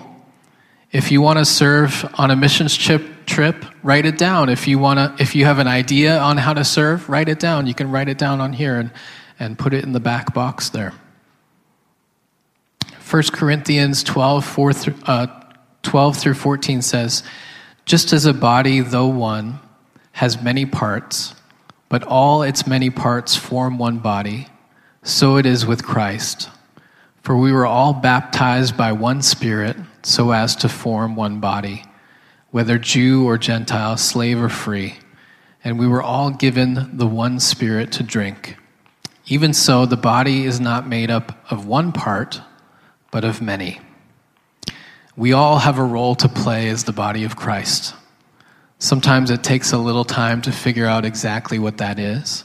If 0.91 1.12
you 1.12 1.19
want 1.19 1.39
to 1.39 1.45
serve 1.45 2.08
on 2.13 2.31
a 2.31 2.36
missions 2.36 2.77
trip, 2.77 3.25
trip 3.25 3.65
write 3.81 4.05
it 4.05 4.17
down. 4.17 4.49
If 4.49 4.67
you 4.67 4.77
want 4.77 4.99
to, 4.99 5.21
if 5.21 5.36
you 5.36 5.45
have 5.45 5.60
an 5.60 5.67
idea 5.67 6.19
on 6.19 6.38
how 6.38 6.53
to 6.53 6.63
serve, 6.63 7.10
write 7.10 7.27
it 7.27 7.39
down. 7.39 7.65
You 7.65 7.73
can 7.73 7.89
write 7.89 8.08
it 8.08 8.17
down 8.17 8.39
on 8.39 8.53
here 8.53 8.77
and, 8.77 8.91
and 9.39 9.58
put 9.58 9.73
it 9.73 9.84
in 9.84 9.91
the 9.91 9.99
back 9.99 10.34
box 10.34 10.69
there. 10.69 10.93
1 13.15 13.23
Corinthians 13.32 14.04
12, 14.04 14.43
4 14.43 14.73
through, 14.73 14.95
uh, 15.06 15.28
12 15.84 16.17
through 16.17 16.34
14 16.34 16.82
says, 16.82 17.23
Just 17.86 18.12
as 18.12 18.25
a 18.25 18.34
body, 18.34 18.82
though 18.82 19.08
one, 19.08 19.60
has 20.12 20.41
many 20.41 20.65
parts, 20.65 21.34
but 21.88 22.04
all 22.04 22.43
its 22.43 22.67
many 22.67 22.89
parts 22.89 23.34
form 23.34 23.78
one 23.78 23.99
body. 23.99 24.49
So 25.01 25.38
it 25.38 25.45
is 25.45 25.65
with 25.65 25.86
Christ. 25.86 26.49
For 27.21 27.38
we 27.38 27.54
were 27.54 27.65
all 27.65 27.93
baptized 27.93 28.75
by 28.75 28.91
one 28.91 29.21
Spirit 29.21 29.78
so 30.04 30.32
as 30.32 30.54
to 30.58 30.67
form 30.67 31.15
one 31.15 31.39
body, 31.39 31.86
whether 32.51 32.78
Jew 32.78 33.23
or 33.23 33.38
Gentile, 33.38 33.95
slave 33.95 34.41
or 34.41 34.49
free, 34.49 34.95
and 35.63 35.80
we 35.80 35.88
were 35.88 36.04
all 36.04 36.32
given 36.32 36.97
the 36.97 37.08
one 37.08 37.39
Spirit 37.39 37.93
to 37.93 38.04
drink. 38.04 38.58
Even 39.28 39.54
so, 39.54 39.86
the 39.86 39.95
body 39.95 40.43
is 40.43 40.60
not 40.60 40.86
made 40.86 41.10
up 41.10 41.49
of 41.49 41.65
one 41.65 41.93
part, 41.93 42.41
but 43.15 43.23
of 43.23 43.41
many. 43.41 43.80
We 45.15 45.32
all 45.32 45.58
have 45.58 45.78
a 45.78 45.84
role 45.86 46.15
to 46.15 46.28
play 46.28 46.67
as 46.67 46.84
the 46.84 46.91
body 46.91 47.23
of 47.23 47.38
Christ. 47.38 47.95
Sometimes 48.78 49.32
it 49.32 49.41
takes 49.41 49.71
a 49.71 49.78
little 49.78 50.04
time 50.04 50.41
to 50.41 50.51
figure 50.51 50.86
out 50.86 51.06
exactly 51.06 51.58
what 51.58 51.78
that 51.78 51.97
is. 51.97 52.43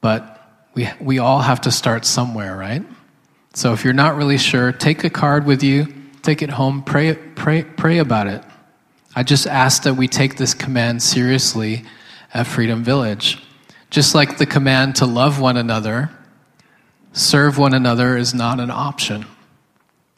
But 0.00 0.40
we, 0.72 0.88
we 1.02 1.18
all 1.18 1.40
have 1.40 1.60
to 1.60 1.70
start 1.70 2.06
somewhere, 2.06 2.56
right? 2.56 2.82
So 3.52 3.74
if 3.74 3.84
you're 3.84 3.92
not 3.92 4.16
really 4.16 4.38
sure, 4.38 4.72
take 4.72 5.04
a 5.04 5.10
card 5.10 5.44
with 5.44 5.62
you, 5.62 5.86
take 6.22 6.40
it 6.40 6.48
home, 6.48 6.82
pray, 6.82 7.12
pray, 7.14 7.62
pray 7.64 7.98
about 7.98 8.28
it. 8.28 8.42
I 9.14 9.22
just 9.22 9.46
ask 9.46 9.82
that 9.82 9.92
we 9.92 10.08
take 10.08 10.38
this 10.38 10.54
command 10.54 11.02
seriously 11.02 11.84
at 12.32 12.46
Freedom 12.46 12.82
Village. 12.82 13.38
Just 13.90 14.14
like 14.14 14.38
the 14.38 14.46
command 14.46 14.96
to 14.96 15.04
love 15.04 15.42
one 15.42 15.58
another, 15.58 16.08
serve 17.12 17.58
one 17.58 17.74
another 17.74 18.16
is 18.16 18.32
not 18.32 18.58
an 18.58 18.70
option. 18.70 19.26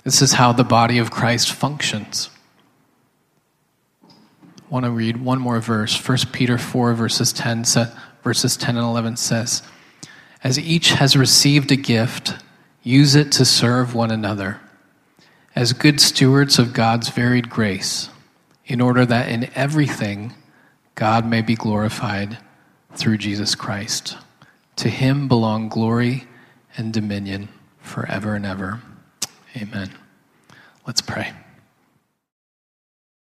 This 0.05 0.23
is 0.23 0.35
how 0.35 0.53
the 0.53 0.64
body 0.64 0.99
of 0.99 1.11
Christ 1.11 1.51
functions 1.51 2.31
I 4.64 4.75
want 4.75 4.87
to 4.87 4.90
read 4.90 5.19
one 5.19 5.40
more 5.40 5.61
verse. 5.61 5.97
1 6.09 6.19
Peter 6.33 6.57
4, 6.57 6.95
verses 6.95 7.33
10, 7.33 7.64
verses 8.23 8.57
10 8.57 8.77
and 8.77 8.85
11 8.85 9.17
says, 9.17 9.62
As 10.43 10.59
each 10.59 10.93
has 10.93 11.17
received 11.17 11.71
a 11.71 11.77
gift, 11.77 12.35
use 12.83 13.14
it 13.14 13.31
to 13.33 13.45
serve 13.45 13.95
one 13.95 14.11
another, 14.11 14.61
as 15.55 15.75
good 15.75 16.01
stewards 16.01 16.59
of 16.59 16.73
God's 16.73 17.11
varied 17.11 17.51
grace, 17.51 18.09
in 18.67 18.81
order 18.81 19.05
that 19.05 19.29
in 19.29 19.51
everything 19.55 20.33
God 20.95 21.27
may 21.27 21.43
be 21.43 21.55
glorified 21.55 22.38
through 22.95 23.19
Jesus 23.19 23.55
Christ. 23.55 24.17
To 24.77 24.88
him 24.88 25.29
belong 25.29 25.69
glory 25.69 26.25
and 26.77 26.93
dominion 26.93 27.49
forever 27.81 28.35
and 28.35 28.47
ever. 28.47 28.81
Amen. 29.57 29.90
Let's 30.87 31.01
pray. 31.01 31.33